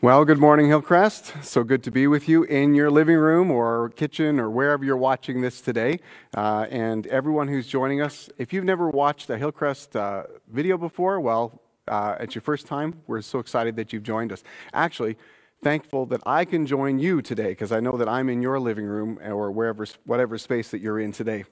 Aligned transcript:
Well, 0.00 0.26
good 0.26 0.38
morning, 0.38 0.66
Hillcrest. 0.66 1.32
So 1.42 1.64
good 1.64 1.82
to 1.84 1.90
be 1.90 2.06
with 2.06 2.28
you 2.28 2.42
in 2.42 2.74
your 2.74 2.90
living 2.90 3.16
room 3.16 3.50
or 3.50 3.88
kitchen 3.90 4.38
or 4.38 4.50
wherever 4.50 4.84
you're 4.84 4.98
watching 4.98 5.40
this 5.40 5.62
today. 5.62 6.00
Uh, 6.36 6.66
and 6.68 7.06
everyone 7.06 7.48
who's 7.48 7.66
joining 7.66 8.02
us, 8.02 8.28
if 8.36 8.52
you've 8.52 8.64
never 8.64 8.90
watched 8.90 9.30
a 9.30 9.38
Hillcrest 9.38 9.96
uh, 9.96 10.24
video 10.52 10.76
before, 10.76 11.20
well, 11.20 11.62
uh, 11.88 12.16
it's 12.20 12.34
your 12.34 12.42
first 12.42 12.66
time. 12.66 13.00
We're 13.06 13.22
so 13.22 13.38
excited 13.38 13.76
that 13.76 13.94
you've 13.94 14.02
joined 14.02 14.30
us. 14.30 14.44
Actually, 14.74 15.16
thankful 15.62 16.04
that 16.06 16.20
I 16.26 16.44
can 16.44 16.66
join 16.66 16.98
you 16.98 17.22
today 17.22 17.48
because 17.48 17.72
I 17.72 17.80
know 17.80 17.96
that 17.96 18.08
I'm 18.08 18.28
in 18.28 18.42
your 18.42 18.60
living 18.60 18.84
room 18.84 19.18
or 19.24 19.50
wherever, 19.50 19.86
whatever 20.04 20.36
space 20.36 20.70
that 20.70 20.82
you're 20.82 21.00
in 21.00 21.12
today. 21.12 21.44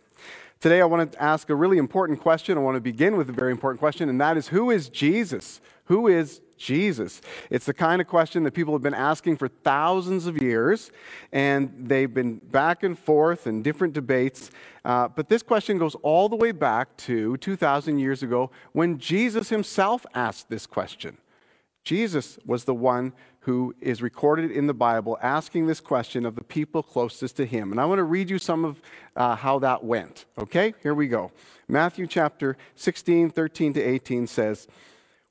Today, 0.61 0.81
I 0.81 0.85
want 0.85 1.11
to 1.13 1.23
ask 1.23 1.49
a 1.49 1.55
really 1.55 1.79
important 1.79 2.21
question. 2.21 2.59
I 2.59 2.61
want 2.61 2.77
to 2.77 2.81
begin 2.81 3.17
with 3.17 3.31
a 3.31 3.33
very 3.33 3.51
important 3.51 3.81
question, 3.81 4.09
and 4.11 4.21
that 4.21 4.37
is 4.37 4.49
who 4.49 4.71
is 4.71 4.91
Jesus? 4.91 5.61
Who 5.87 6.09
is 6.09 6.41
Jesus? 6.57 7.21
It's 7.51 7.67
the 7.67 7.75
kind 7.75 8.01
of 8.01 8.07
question 8.07 8.45
that 8.45 8.53
people 8.53 8.73
have 8.73 8.83
been 8.83 8.95
asking 8.95 9.37
for 9.37 9.49
thousands 9.49 10.27
of 10.27 10.41
years, 10.41 10.93
and 11.33 11.73
they've 11.77 12.13
been 12.13 12.37
back 12.37 12.85
and 12.85 12.99
forth 12.99 13.47
in 13.47 13.63
different 13.63 13.93
debates. 13.93 14.51
Uh, 14.85 15.09
but 15.09 15.29
this 15.29 15.43
question 15.43 15.79
goes 15.79 15.97
all 15.97 16.29
the 16.29 16.37
way 16.37 16.53
back 16.53 16.97
to 16.99 17.37
2,000 17.39 17.99
years 17.99 18.23
ago 18.23 18.51
when 18.73 18.99
Jesus 18.99 19.49
himself 19.49 20.07
asked 20.15 20.49
this 20.49 20.67
question. 20.67 21.19
Jesus 21.85 22.39
was 22.47 22.65
the 22.65 22.75
one 22.75 23.13
who 23.41 23.75
is 23.81 24.01
recorded 24.01 24.53
in 24.53 24.69
the 24.69 24.75
Bible 24.75 25.19
asking 25.21 25.67
this 25.67 25.81
question 25.81 26.25
of 26.25 26.37
the 26.37 26.45
people 26.45 26.81
closest 26.81 27.37
to 27.37 27.45
him. 27.45 27.73
And 27.73 27.81
I 27.81 27.85
want 27.87 27.99
to 27.99 28.05
read 28.05 28.31
you 28.31 28.39
some 28.39 28.65
of 28.65 28.81
uh, 29.17 29.35
how 29.35 29.59
that 29.59 29.83
went. 29.83 30.27
Okay, 30.39 30.75
here 30.81 30.95
we 30.95 31.09
go. 31.09 31.33
Matthew 31.67 32.07
chapter 32.07 32.57
16, 32.77 33.31
13 33.31 33.73
to 33.73 33.83
18 33.83 34.29
says, 34.29 34.69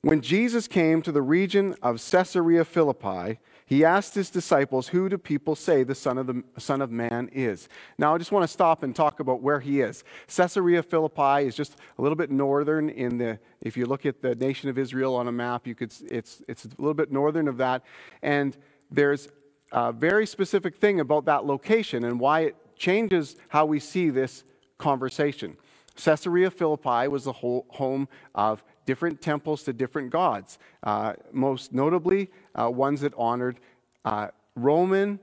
when 0.02 0.20
Jesus 0.20 0.66
came 0.66 1.00
to 1.02 1.12
the 1.12 1.22
region 1.22 1.76
of 1.80 2.02
Caesarea 2.10 2.64
Philippi, 2.64 3.38
he 3.64 3.84
asked 3.84 4.14
his 4.14 4.30
disciples, 4.30 4.88
Who 4.88 5.08
do 5.08 5.16
people 5.16 5.54
say 5.54 5.84
the 5.84 5.94
Son 5.94 6.18
of, 6.18 6.26
the 6.26 6.42
Son 6.58 6.82
of 6.82 6.90
Man 6.90 7.30
is? 7.32 7.68
Now, 7.96 8.14
I 8.14 8.18
just 8.18 8.32
want 8.32 8.42
to 8.42 8.48
stop 8.48 8.82
and 8.82 8.94
talk 8.94 9.20
about 9.20 9.40
where 9.40 9.60
he 9.60 9.80
is. 9.80 10.02
Caesarea 10.26 10.82
Philippi 10.82 11.46
is 11.46 11.54
just 11.54 11.76
a 11.98 12.02
little 12.02 12.16
bit 12.16 12.30
northern 12.30 12.90
in 12.90 13.16
the, 13.16 13.38
if 13.60 13.76
you 13.76 13.86
look 13.86 14.04
at 14.04 14.20
the 14.20 14.34
nation 14.34 14.68
of 14.68 14.76
Israel 14.76 15.14
on 15.14 15.28
a 15.28 15.32
map, 15.32 15.66
you 15.66 15.76
could, 15.76 15.94
it's, 16.10 16.42
it's 16.48 16.64
a 16.64 16.68
little 16.78 16.94
bit 16.94 17.12
northern 17.12 17.46
of 17.46 17.56
that. 17.58 17.84
And 18.22 18.56
there's 18.90 19.28
a 19.70 19.92
very 19.92 20.26
specific 20.26 20.76
thing 20.76 20.98
about 20.98 21.24
that 21.26 21.46
location 21.46 22.04
and 22.04 22.18
why 22.18 22.40
it 22.40 22.56
changes 22.76 23.36
how 23.48 23.66
we 23.66 23.78
see 23.78 24.10
this 24.10 24.42
conversation. 24.78 25.56
Caesarea 25.96 26.50
Philippi 26.50 27.06
was 27.08 27.24
the 27.24 27.32
home 27.32 28.08
of 28.34 28.64
different 28.84 29.20
temples 29.20 29.62
to 29.64 29.72
different 29.72 30.10
gods, 30.10 30.58
uh, 30.82 31.14
most 31.32 31.72
notably 31.72 32.30
uh, 32.54 32.70
ones 32.70 33.00
that 33.00 33.12
honored 33.16 33.60
uh, 34.04 34.28
Roman 34.54 35.20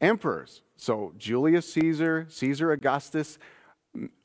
emperors. 0.00 0.62
So 0.76 1.14
Julius 1.16 1.72
Caesar, 1.72 2.26
Caesar 2.28 2.72
Augustus, 2.72 3.38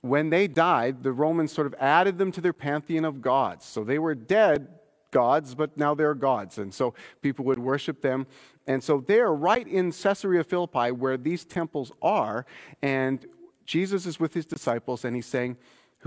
when 0.01 0.29
they 0.29 0.47
died, 0.47 1.03
the 1.03 1.11
Romans 1.11 1.51
sort 1.51 1.67
of 1.67 1.75
added 1.79 2.17
them 2.17 2.31
to 2.31 2.41
their 2.41 2.53
pantheon 2.53 3.05
of 3.05 3.21
gods. 3.21 3.65
So 3.65 3.83
they 3.83 3.99
were 3.99 4.15
dead 4.15 4.67
gods, 5.11 5.55
but 5.55 5.77
now 5.77 5.93
they're 5.93 6.13
gods. 6.13 6.57
And 6.57 6.73
so 6.73 6.93
people 7.21 7.45
would 7.45 7.59
worship 7.59 8.01
them. 8.01 8.27
And 8.65 8.83
so 8.83 9.03
they 9.05 9.19
are 9.19 9.33
right 9.33 9.67
in 9.67 9.91
Caesarea 9.91 10.43
Philippi 10.43 10.91
where 10.91 11.17
these 11.17 11.45
temples 11.45 11.91
are. 12.01 12.45
And 12.81 13.25
Jesus 13.65 14.05
is 14.05 14.19
with 14.19 14.33
his 14.33 14.45
disciples 14.45 15.05
and 15.05 15.15
he's 15.15 15.25
saying, 15.25 15.57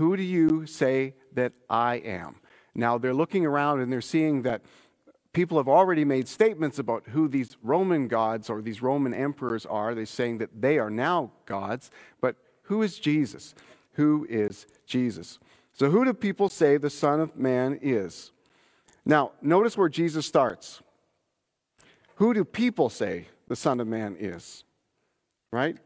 Who 0.01 0.17
do 0.17 0.23
you 0.23 0.65
say 0.65 1.13
that 1.33 1.53
I 1.69 1.97
am? 1.97 2.37
Now 2.73 2.97
they're 2.97 3.13
looking 3.13 3.45
around 3.45 3.81
and 3.81 3.93
they're 3.93 4.01
seeing 4.01 4.41
that 4.41 4.63
people 5.31 5.59
have 5.59 5.67
already 5.67 6.03
made 6.03 6.27
statements 6.27 6.79
about 6.79 7.09
who 7.09 7.27
these 7.27 7.55
Roman 7.61 8.07
gods 8.07 8.49
or 8.49 8.63
these 8.63 8.81
Roman 8.81 9.13
emperors 9.13 9.63
are. 9.63 9.93
They're 9.93 10.07
saying 10.07 10.39
that 10.39 10.59
they 10.59 10.79
are 10.79 10.89
now 10.89 11.29
gods. 11.45 11.91
But 12.19 12.35
who 12.63 12.81
is 12.81 12.97
Jesus? 12.97 13.53
Who 13.91 14.25
is 14.27 14.65
Jesus? 14.87 15.37
So, 15.71 15.91
who 15.91 16.03
do 16.03 16.15
people 16.15 16.49
say 16.49 16.77
the 16.77 16.89
Son 16.89 17.19
of 17.19 17.35
Man 17.35 17.77
is? 17.79 18.31
Now, 19.05 19.33
notice 19.39 19.77
where 19.77 19.87
Jesus 19.87 20.25
starts. 20.25 20.81
Who 22.15 22.33
do 22.33 22.43
people 22.43 22.89
say 22.89 23.27
the 23.47 23.55
Son 23.55 23.79
of 23.79 23.85
Man 23.85 24.17
is? 24.19 24.63
Right? 25.51 25.77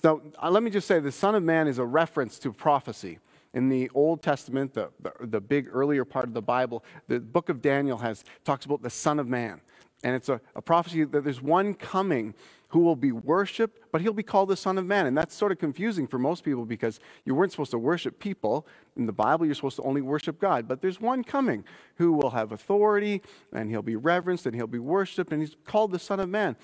So 0.00 0.22
uh, 0.40 0.50
let 0.50 0.62
me 0.62 0.70
just 0.70 0.86
say 0.86 1.00
the 1.00 1.10
Son 1.10 1.34
of 1.34 1.42
Man 1.42 1.66
is 1.66 1.78
a 1.78 1.84
reference 1.84 2.38
to 2.40 2.52
prophecy. 2.52 3.18
In 3.54 3.68
the 3.68 3.88
Old 3.94 4.20
Testament, 4.20 4.74
the, 4.74 4.90
the, 5.00 5.12
the, 5.20 5.40
big 5.40 5.68
earlier 5.70 6.04
part 6.04 6.26
of 6.26 6.34
the 6.34 6.42
Bible, 6.42 6.84
the 7.06 7.20
book 7.20 7.48
of 7.48 7.62
Daniel 7.62 7.98
has 7.98 8.24
talks 8.44 8.66
about 8.66 8.82
the 8.82 8.90
Son 8.90 9.20
of 9.20 9.28
Man. 9.28 9.60
And 10.02 10.14
it's 10.14 10.28
a, 10.28 10.40
a 10.54 10.60
prophecy 10.60 11.04
that 11.04 11.24
there's 11.24 11.40
one 11.40 11.72
coming 11.72 12.34
who 12.68 12.80
will 12.80 12.96
be 12.96 13.12
worshiped, 13.12 13.78
but 13.92 14.00
he'll 14.00 14.12
be 14.12 14.24
called 14.24 14.48
the 14.48 14.56
Son 14.56 14.76
of 14.76 14.84
Man. 14.84 15.06
And 15.06 15.16
that's 15.16 15.32
sort 15.32 15.52
of 15.52 15.58
confusing 15.58 16.08
for 16.08 16.18
most 16.18 16.42
people 16.42 16.64
because 16.64 16.98
you 17.24 17.32
weren't 17.32 17.52
supposed 17.52 17.70
to 17.70 17.78
worship 17.78 18.18
people. 18.18 18.66
In 18.96 19.06
the 19.06 19.12
Bible, 19.12 19.46
you're 19.46 19.54
supposed 19.54 19.76
to 19.76 19.82
only 19.84 20.02
worship 20.02 20.40
God. 20.40 20.66
But 20.66 20.82
there's 20.82 21.00
one 21.00 21.22
coming 21.22 21.64
who 21.94 22.12
will 22.12 22.30
have 22.30 22.50
authority, 22.50 23.22
and 23.52 23.70
he'll 23.70 23.82
be 23.82 23.94
reverenced, 23.94 24.46
and 24.46 24.56
he'll 24.56 24.66
be 24.66 24.80
worshiped, 24.80 25.32
and 25.32 25.40
he's 25.40 25.54
called 25.64 25.92
the 25.92 26.00
Son 26.00 26.18
of 26.18 26.28
Man. 26.28 26.56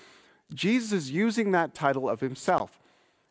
Jesus 0.53 0.91
is 0.91 1.11
using 1.11 1.51
that 1.51 1.73
title 1.73 2.09
of 2.09 2.19
himself. 2.19 2.80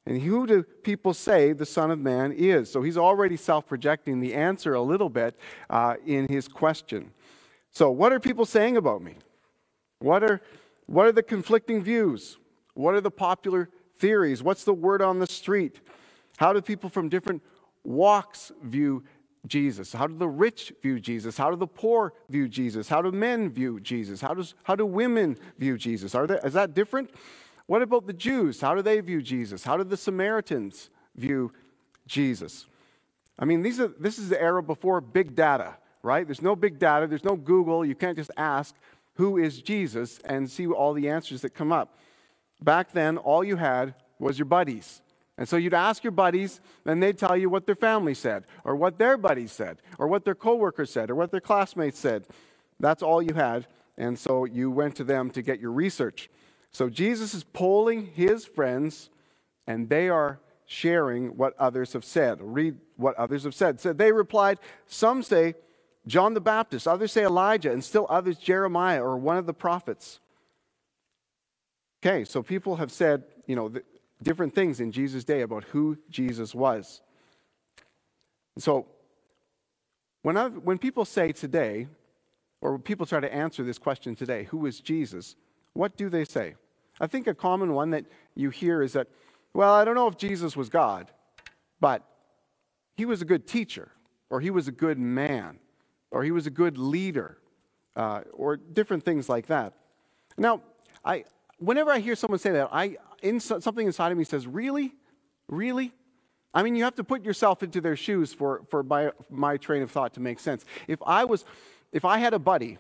And 0.07 0.23
who 0.23 0.47
do 0.47 0.63
people 0.63 1.15
say 1.15 1.53
the 1.53 1.67
Son 1.67 1.91
of 1.91 1.99
Man 1.99 2.33
is? 2.33 2.71
So 2.71 2.83
he's 2.83 2.97
already 2.97 3.37
self 3.37 3.67
projecting 3.67 4.21
the 4.21 4.35
answer 4.35 4.75
a 4.75 4.83
little 4.83 5.11
bit 5.11 5.39
uh, 5.69 5.97
in 6.07 6.27
his 6.29 6.49
question. 6.49 7.13
So, 7.71 7.91
what 7.91 8.13
are 8.13 8.19
people 8.19 8.47
saying 8.47 8.77
about 8.77 9.03
me? 9.03 9.15
What 10.01 10.25
are, 10.25 10.41
what 10.87 11.07
are 11.07 11.13
the 11.13 11.23
conflicting 11.23 11.83
views? 11.83 12.39
What 12.75 12.95
are 12.95 13.01
the 13.01 13.11
popular 13.11 13.69
theories? 13.97 14.43
What's 14.43 14.65
the 14.65 14.75
word 14.75 15.03
on 15.03 15.19
the 15.19 15.27
street? 15.27 15.81
How 16.39 16.53
do 16.53 16.63
people 16.63 16.89
from 16.89 17.09
different 17.09 17.43
walks 17.85 18.51
view 18.63 19.05
Jesus? 19.47 19.93
How 19.93 20.07
do 20.07 20.17
the 20.17 20.29
rich 20.29 20.73
view 20.83 20.99
Jesus? 20.99 21.37
How 21.37 21.51
do 21.51 21.57
the 21.57 21.67
poor 21.67 22.15
view 22.29 22.49
Jesus? 22.49 22.89
How 22.89 23.03
do 23.03 23.13
men 23.13 23.51
view 23.51 23.79
Jesus? 23.81 24.21
How, 24.21 24.35
does, 24.35 24.55
how 24.65 24.75
do 24.75 24.87
women 24.87 25.37
view 25.59 25.77
Jesus? 25.77 26.15
Are 26.15 26.27
there, 26.27 26.41
is 26.45 26.55
that 26.55 26.75
different? 26.75 27.11
What 27.71 27.83
about 27.83 28.09
the 28.09 28.13
Jews? 28.13 28.61
How 28.61 28.75
do 28.75 28.83
they 28.83 28.99
view 28.99 29.23
Jesus? 29.23 29.63
How 29.63 29.77
do 29.77 29.85
the 29.85 29.97
Samaritans 29.97 30.91
view 31.15 31.53
Jesus? 32.05 32.67
I 33.39 33.45
mean, 33.45 33.63
these 33.63 33.79
are, 33.79 33.87
this 33.87 34.19
is 34.19 34.29
the 34.29 34.43
era 34.43 34.61
before 34.61 35.01
big 35.01 35.37
data, 35.37 35.77
right? 36.03 36.27
There's 36.27 36.43
no 36.43 36.57
big 36.57 36.81
data, 36.81 37.07
there's 37.07 37.23
no 37.23 37.37
Google. 37.37 37.85
You 37.85 37.95
can't 37.95 38.17
just 38.17 38.33
ask, 38.37 38.75
who 39.15 39.39
is 39.39 39.63
Jesus, 39.63 40.19
and 40.25 40.51
see 40.51 40.67
all 40.67 40.95
the 40.95 41.09
answers 41.09 41.43
that 41.43 41.51
come 41.51 41.71
up. 41.71 41.97
Back 42.61 42.91
then, 42.91 43.17
all 43.17 43.45
you 43.45 43.55
had 43.55 43.95
was 44.19 44.37
your 44.37 44.47
buddies. 44.47 45.01
And 45.39 45.49
so 45.49 45.57
you'd 45.57 45.73
ask 45.73 46.03
your 46.03 46.11
buddies, 46.11 46.61
and 46.85 47.01
they'd 47.01 47.19
tell 47.19 47.37
you 47.37 47.49
what 47.49 47.67
their 47.67 47.77
family 47.77 48.15
said, 48.15 48.47
or 48.65 48.75
what 48.75 48.99
their 48.99 49.17
buddies 49.17 49.53
said, 49.53 49.81
or 49.97 50.09
what 50.09 50.25
their 50.25 50.35
coworkers 50.35 50.91
said, 50.91 51.09
or 51.09 51.15
what 51.15 51.31
their 51.31 51.41
classmates 51.41 52.01
said. 52.01 52.27
That's 52.81 53.01
all 53.01 53.23
you 53.23 53.35
had. 53.35 53.69
And 53.97 54.19
so 54.19 54.45
you 54.45 54.73
went 54.73 54.97
to 54.97 55.05
them 55.05 55.31
to 55.31 55.41
get 55.41 55.61
your 55.61 55.71
research. 55.71 56.29
So 56.73 56.89
Jesus 56.89 57.35
is 57.35 57.45
polling 57.45 58.07
his 58.07 58.45
friends, 58.45 59.11
and 59.67 59.89
they 59.89 60.09
are 60.09 60.41
sharing 60.67 61.37
what 61.37 61.55
others 61.59 61.93
have 61.95 62.05
said. 62.05 62.39
Read 62.41 62.77
what 62.97 63.17
others 63.17 63.45
have 63.45 63.55
said. 63.55 63.81
So 63.81 63.93
they 63.93 64.13
replied, 64.13 64.59
Some 64.87 65.23
say 65.23 65.55
John 66.07 66.35
the 66.35 66.41
Baptist, 66.41 66.87
others 66.87 67.13
say 67.13 67.25
Elijah, 67.25 67.73
and 67.73 67.83
still 67.83 68.07
others 68.09 68.39
Jeremiah 68.39 69.03
or 69.03 69.17
one 69.17 69.37
of 69.37 69.47
the 69.47 69.55
prophets. 69.55 70.21
Okay, 72.03 72.25
so 72.25 72.43
people 72.43 72.77
have 72.77 72.91
said, 72.91 73.25
you 73.47 73.57
know, 73.57 73.71
different 74.23 74.55
things 74.55 74.81
in 74.81 74.93
Jesus' 74.93 75.25
day 75.25 75.43
about 75.43 75.65
who 75.65 75.99
Jesus 76.09 76.55
was. 76.55 77.03
So 78.59 78.87
when, 80.23 80.37
i 80.37 80.49
when 80.49 80.79
people 80.79 81.05
say 81.05 81.33
today, 81.33 81.89
or 82.61 82.79
people 82.79 83.07
try 83.07 83.21
to 83.21 83.33
answer 83.33 83.63
this 83.63 83.79
question 83.79 84.15
today, 84.15 84.45
who 84.45 84.67
is 84.67 84.81
Jesus? 84.81 85.37
What 85.73 85.97
do 85.97 86.09
they 86.09 86.25
say? 86.25 86.55
I 87.01 87.07
think 87.07 87.27
a 87.27 87.35
common 87.35 87.73
one 87.73 87.91
that 87.91 88.05
you 88.35 88.51
hear 88.51 88.83
is 88.83 88.93
that, 88.93 89.09
well, 89.55 89.73
I 89.73 89.85
don't 89.85 89.95
know 89.95 90.07
if 90.07 90.17
Jesus 90.17 90.57
was 90.57 90.69
God, 90.69 91.11
but 91.81 92.05
he 92.97 93.07
was 93.07 93.23
a 93.23 93.25
good 93.25 93.47
teacher, 93.47 93.91
or 94.29 94.41
he 94.41 94.51
was 94.51 94.69
a 94.69 94.73
good 94.73 94.99
man, 94.99 95.59
or 96.11 96.23
he 96.23 96.31
was 96.31 96.47
a 96.47 96.51
good 96.51 96.77
leader, 96.77 97.39
uh, 97.97 98.21
or 98.33 98.57
different 98.57 99.05
things 99.05 99.29
like 99.29 99.47
that. 99.47 99.73
Now, 100.37 100.61
I, 101.05 101.25
whenever 101.59 101.91
I 101.91 101.99
hear 102.01 102.15
someone 102.15 102.39
say 102.39 102.51
that, 102.51 102.69
I, 102.71 102.97
in, 103.23 103.41
something 103.41 103.87
inside 103.87 104.13
of 104.13 104.19
me 104.19 104.25
says, 104.25 104.47
really? 104.47 104.93
Really? 105.49 105.93
I 106.53 106.63
mean, 106.63 106.77
you 106.77 106.85
have 106.85 106.97
to 106.97 107.05
put 107.05 107.25
yourself 107.25 107.63
into 107.63 107.81
their 107.81 107.97
shoes 107.97 108.33
for, 108.33 108.63
for 108.69 108.83
my, 108.83 109.13
my 109.31 109.57
train 109.57 109.83
of 109.83 109.91
thought 109.91 110.15
to 110.15 110.21
make 110.21 110.39
sense. 110.41 110.65
If 110.87 110.99
I 111.07 111.25
was, 111.25 111.45
if 111.93 112.05
I 112.05 112.19
had 112.19 112.35
a 112.35 112.39
buddy, 112.39 112.79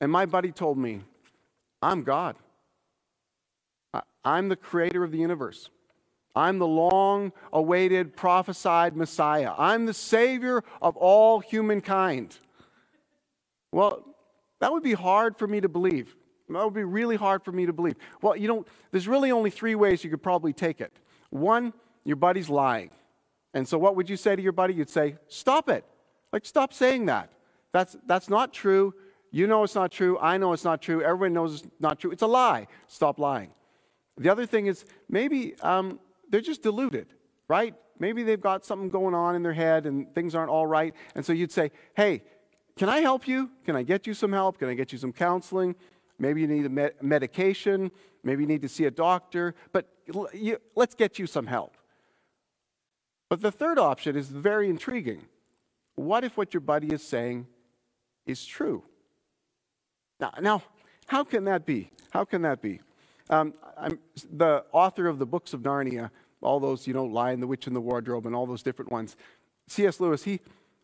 and 0.00 0.10
my 0.10 0.26
buddy 0.26 0.50
told 0.50 0.78
me, 0.78 1.02
I'm 1.80 2.02
God. 2.02 2.36
I'm 4.24 4.48
the 4.48 4.56
creator 4.56 5.02
of 5.04 5.10
the 5.10 5.18
universe. 5.18 5.70
I'm 6.34 6.58
the 6.58 6.66
long 6.66 7.32
awaited, 7.52 8.16
prophesied 8.16 8.96
Messiah. 8.96 9.52
I'm 9.58 9.84
the 9.86 9.94
Savior 9.94 10.64
of 10.80 10.96
all 10.96 11.40
humankind. 11.40 12.38
Well, 13.70 14.04
that 14.60 14.72
would 14.72 14.82
be 14.82 14.94
hard 14.94 15.36
for 15.36 15.46
me 15.46 15.60
to 15.60 15.68
believe. 15.68 16.14
That 16.48 16.64
would 16.64 16.74
be 16.74 16.84
really 16.84 17.16
hard 17.16 17.44
for 17.44 17.52
me 17.52 17.66
to 17.66 17.72
believe. 17.72 17.96
Well, 18.20 18.36
you 18.36 18.48
know, 18.48 18.64
there's 18.90 19.08
really 19.08 19.30
only 19.30 19.50
three 19.50 19.74
ways 19.74 20.04
you 20.04 20.10
could 20.10 20.22
probably 20.22 20.52
take 20.52 20.80
it. 20.80 20.92
One, 21.30 21.72
your 22.04 22.16
buddy's 22.16 22.48
lying. 22.48 22.90
And 23.54 23.66
so 23.66 23.78
what 23.78 23.96
would 23.96 24.08
you 24.08 24.16
say 24.16 24.36
to 24.36 24.42
your 24.42 24.52
buddy? 24.52 24.74
You'd 24.74 24.90
say, 24.90 25.16
Stop 25.28 25.68
it. 25.68 25.84
Like, 26.32 26.46
stop 26.46 26.72
saying 26.72 27.06
that. 27.06 27.30
That's, 27.72 27.96
that's 28.06 28.28
not 28.28 28.52
true. 28.52 28.94
You 29.30 29.46
know 29.46 29.64
it's 29.64 29.74
not 29.74 29.90
true. 29.90 30.18
I 30.18 30.36
know 30.38 30.52
it's 30.52 30.64
not 30.64 30.82
true. 30.82 31.02
Everyone 31.02 31.32
knows 31.32 31.62
it's 31.62 31.72
not 31.80 31.98
true. 31.98 32.10
It's 32.10 32.22
a 32.22 32.26
lie. 32.26 32.68
Stop 32.86 33.18
lying. 33.18 33.50
The 34.18 34.28
other 34.28 34.46
thing 34.46 34.66
is 34.66 34.84
maybe 35.08 35.54
um, 35.60 35.98
they're 36.28 36.40
just 36.40 36.62
deluded, 36.62 37.06
right? 37.48 37.74
Maybe 37.98 38.22
they've 38.22 38.40
got 38.40 38.64
something 38.64 38.88
going 38.88 39.14
on 39.14 39.34
in 39.34 39.42
their 39.42 39.52
head 39.52 39.86
and 39.86 40.12
things 40.14 40.34
aren't 40.34 40.50
all 40.50 40.66
right. 40.66 40.94
And 41.14 41.24
so 41.24 41.32
you'd 41.32 41.52
say, 41.52 41.70
Hey, 41.94 42.22
can 42.76 42.88
I 42.88 42.98
help 42.98 43.28
you? 43.28 43.50
Can 43.64 43.76
I 43.76 43.82
get 43.82 44.06
you 44.06 44.14
some 44.14 44.32
help? 44.32 44.58
Can 44.58 44.68
I 44.68 44.74
get 44.74 44.92
you 44.92 44.98
some 44.98 45.12
counseling? 45.12 45.74
Maybe 46.18 46.40
you 46.40 46.46
need 46.46 46.66
a 46.66 46.70
med- 46.70 46.94
medication. 47.02 47.90
Maybe 48.22 48.42
you 48.42 48.48
need 48.48 48.62
to 48.62 48.68
see 48.68 48.84
a 48.84 48.90
doctor. 48.90 49.54
But 49.72 49.88
you, 50.32 50.58
let's 50.74 50.94
get 50.94 51.18
you 51.18 51.26
some 51.26 51.46
help. 51.46 51.76
But 53.28 53.40
the 53.40 53.50
third 53.50 53.78
option 53.78 54.16
is 54.16 54.28
very 54.28 54.68
intriguing. 54.68 55.22
What 55.94 56.24
if 56.24 56.36
what 56.36 56.54
your 56.54 56.60
buddy 56.60 56.88
is 56.88 57.02
saying 57.02 57.46
is 58.26 58.44
true? 58.44 58.84
Now, 60.20 60.32
now 60.40 60.62
how 61.06 61.24
can 61.24 61.44
that 61.44 61.66
be? 61.66 61.90
How 62.10 62.24
can 62.24 62.42
that 62.42 62.62
be? 62.62 62.80
Um, 63.32 63.54
I'm 63.78 63.98
the 64.30 64.62
author 64.72 65.08
of 65.08 65.18
the 65.18 65.24
books 65.24 65.54
of 65.54 65.62
Narnia, 65.62 66.10
all 66.42 66.60
those, 66.60 66.86
you 66.86 66.92
know, 66.92 67.06
Lion, 67.06 67.40
the 67.40 67.46
Witch, 67.46 67.66
and 67.66 67.74
the 67.74 67.80
Wardrobe, 67.80 68.26
and 68.26 68.36
all 68.36 68.44
those 68.44 68.62
different 68.62 68.92
ones. 68.92 69.16
C.S. 69.68 70.00
Lewis, 70.00 70.22
he, 70.22 70.40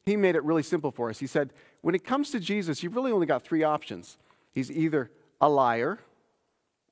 he 0.06 0.16
made 0.16 0.34
it 0.34 0.42
really 0.44 0.62
simple 0.62 0.90
for 0.90 1.10
us. 1.10 1.18
He 1.18 1.26
said, 1.26 1.52
when 1.82 1.94
it 1.94 2.04
comes 2.04 2.30
to 2.30 2.40
Jesus, 2.40 2.82
you've 2.82 2.96
really 2.96 3.12
only 3.12 3.26
got 3.26 3.42
three 3.42 3.64
options. 3.64 4.16
He's 4.50 4.70
either 4.70 5.10
a 5.42 5.48
liar, 5.50 5.98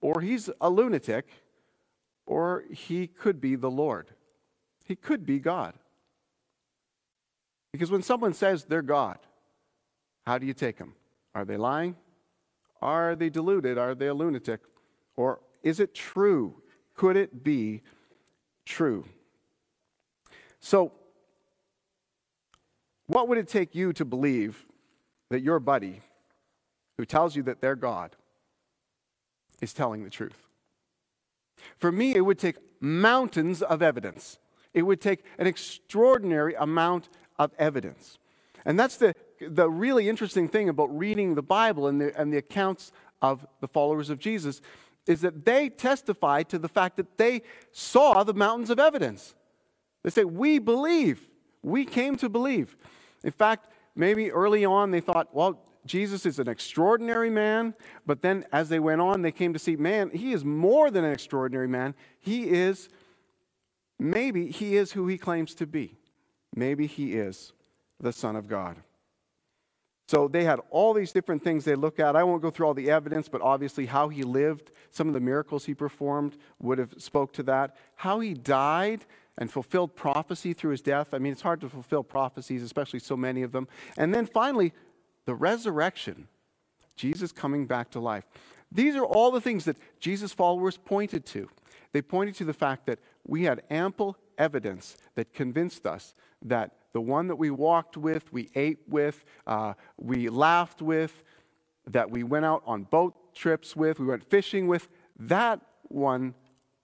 or 0.03 0.21
he's 0.21 0.51
a 0.61 0.69
lunatic, 0.69 1.27
or 2.27 2.65
he 2.71 3.07
could 3.07 3.41
be 3.41 3.57
the 3.57 3.71
Lord. 3.71 4.09
He 4.85 4.95
could 4.95 5.25
be 5.25 5.39
God. 5.39 5.73
Because 7.73 7.91
when 7.91 8.03
someone 8.03 8.35
says 8.35 8.65
they're 8.65 8.83
God, 8.83 9.19
how 10.27 10.37
do 10.37 10.45
you 10.45 10.53
take 10.53 10.77
them? 10.77 10.93
Are 11.35 11.47
they 11.47 11.57
lying? 11.57 11.97
Are 12.83 13.17
they 13.17 13.31
deluded? 13.31 13.79
Are 13.79 13.95
they 13.95 14.09
a 14.09 14.15
lunatic? 14.15 14.61
Or 15.17 15.41
is 15.67 15.81
it 15.81 15.95
true? 15.95 16.63
Could 16.95 17.17
it 17.17 17.43
be 17.43 17.83
true? 18.65 19.05
So, 20.61 20.93
what 23.09 23.27
would 23.27 23.37
it 23.37 23.49
take 23.49 23.75
you 23.75 23.93
to 23.95 24.05
believe 24.05 24.65
that 25.29 25.41
your 25.41 25.59
buddy, 25.59 26.03
who 26.97 27.05
tells 27.05 27.35
you 27.35 27.43
that 27.45 27.61
they're 27.61 27.75
God, 27.75 28.15
is 29.61 29.73
telling 29.73 30.05
the 30.05 30.11
truth? 30.11 30.47
For 31.79 31.91
me, 31.91 32.15
it 32.15 32.21
would 32.21 32.39
take 32.39 32.57
mountains 32.81 33.61
of 33.61 33.83
evidence. 33.83 34.39
It 34.73 34.83
would 34.83 35.01
take 35.01 35.25
an 35.37 35.49
extraordinary 35.49 36.55
amount 36.55 37.09
of 37.41 37.51
evidence. 37.59 38.19
And 38.65 38.79
that's 38.79 38.99
the, 38.99 39.15
the 39.41 39.69
really 39.69 40.09
interesting 40.09 40.49
thing 40.49 40.69
about 40.69 40.97
reading 40.97 41.35
the 41.35 41.43
Bible 41.43 41.89
and 41.89 42.01
the, 42.01 42.17
and 42.21 42.33
the 42.33 42.39
accounts 42.39 42.93
of 43.21 43.45
the 43.61 43.69
followers 43.69 44.11
of 44.11 44.21
Jesus 44.21 44.61
is 45.07 45.21
that 45.21 45.45
they 45.45 45.69
testify 45.69 46.43
to 46.45 46.59
the 46.59 46.69
fact 46.69 46.97
that 46.97 47.19
they 47.19 47.43
saw 47.73 48.25
the 48.25 48.35
mountains 48.35 48.71
of 48.71 48.79
evidence. 48.79 49.35
They 50.03 50.11
say, 50.11 50.25
We 50.25 50.59
believe. 50.59 51.29
We 51.63 51.85
came 51.85 52.17
to 52.17 52.29
believe. 52.29 52.77
In 53.25 53.33
fact, 53.33 53.69
maybe 53.97 54.31
early 54.31 54.65
on 54.65 54.93
they 54.93 55.01
thought, 55.01 55.35
well, 55.35 55.61
Jesus 55.85 56.27
is 56.27 56.39
an 56.39 56.49
extraordinary 56.49 57.31
man. 57.31 57.75
But 58.07 58.23
then 58.23 58.45
as 58.53 58.69
they 58.69 58.79
went 58.79 59.01
on, 59.01 59.23
they 59.23 59.33
came 59.33 59.53
to 59.53 59.59
see, 59.59 59.77
man, 59.77 60.11
he 60.11 60.33
is 60.33 60.45
more 60.45 60.91
than 60.91 61.05
an 61.05 61.13
extraordinary 61.13 61.69
man. 61.69 61.95
He 62.21 62.49
is, 62.51 62.89
maybe 63.99 64.51
he 64.51 64.77
is 64.77 64.93
who 64.93 65.07
he 65.07 65.19
claims 65.19 65.55
to 65.57 65.67
be. 65.67 65.97
Maybe 66.55 66.87
he 66.87 67.15
is 67.15 67.53
the 68.01 68.13
Son 68.13 68.37
of 68.37 68.49
God. 68.49 68.77
So 70.07 70.29
they 70.29 70.45
had 70.45 70.61
all 70.71 70.95
these 70.95 71.13
different 71.13 71.43
things 71.43 71.65
they 71.65 71.75
look 71.75 71.99
at. 71.99 72.15
I 72.15 72.23
won't 72.23 72.43
go 72.43 72.51
through 72.51 72.67
all 72.67 72.75
the 72.75 72.91
evidence, 72.91 73.29
but 73.29 73.41
obviously 73.41 73.87
how 73.87 74.09
he 74.09 74.23
lived, 74.23 74.71
some 74.93 75.09
of 75.09 75.15
the 75.15 75.21
miracles 75.21 75.65
he 75.65 75.75
performed 75.75 76.37
would 76.61 76.79
have 76.79 76.95
spoke 76.99 77.33
to 77.35 77.43
that. 77.45 77.77
How 77.97 78.21
he 78.21 78.35
died, 78.35 79.05
and 79.39 79.51
fulfilled 79.51 79.95
prophecy 79.95 80.53
through 80.53 80.71
his 80.71 80.81
death. 80.81 81.13
I 81.13 81.19
mean, 81.19 81.33
it's 81.33 81.43
hard 81.43 81.61
to 81.61 81.69
fulfill 81.69 82.03
prophecies, 82.03 82.63
especially 82.63 83.01
so 83.01 83.17
many 83.17 83.43
of 83.43 83.53
them. 83.53 83.69
And 83.97 84.15
then 84.15 84.27
finally, 84.27 84.73
the 85.27 85.35
resurrection, 85.35 86.29
Jesus 86.97 87.33
coming 87.33 87.67
back 87.67 87.91
to 87.91 88.01
life. 88.01 88.25
These 88.73 88.97
are 88.97 89.05
all 89.05 89.31
the 89.31 89.41
things 89.41 89.65
that 89.67 89.77
Jesus' 90.01 90.33
followers 90.33 90.77
pointed 90.77 91.27
to. 91.27 91.49
They 91.93 92.03
pointed 92.03 92.35
to 92.37 92.45
the 92.45 92.55
fact 92.55 92.87
that 92.87 92.99
we 93.27 93.45
had 93.45 93.63
ample 93.71 94.17
evidence 94.39 94.97
that 95.15 95.33
convinced 95.33 95.87
us 95.87 96.15
that 96.43 96.73
the 96.93 97.01
one 97.01 97.29
that 97.29 97.37
we 97.37 97.51
walked 97.51 97.97
with, 97.97 98.33
we 98.33 98.49
ate 98.55 98.79
with, 98.89 99.25
uh, 99.47 99.75
we 99.99 100.29
laughed 100.29 100.81
with, 100.81 101.23
that 101.91 102.11
we 102.11 102.23
went 102.23 102.45
out 102.45 102.63
on 102.67 102.85
boat 102.85 103.35
trips 103.35 103.77
with, 103.77 104.01
we 104.01 104.07
went 104.07 104.25
fishing 104.25 104.67
with, 104.67 104.89
that 105.19 105.61
one 105.83 106.35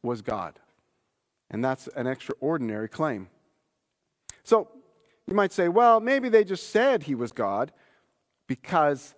was 0.02 0.22
God. 0.22 0.58
And 1.50 1.64
that's 1.64 1.88
an 1.96 2.06
extraordinary 2.06 2.88
claim. 2.88 3.28
So 4.44 4.68
you 5.26 5.34
might 5.34 5.52
say, 5.52 5.68
well, 5.68 6.00
maybe 6.00 6.28
they 6.28 6.44
just 6.44 6.70
said 6.70 7.04
he 7.04 7.14
was 7.14 7.32
God 7.32 7.72
because 8.46 9.14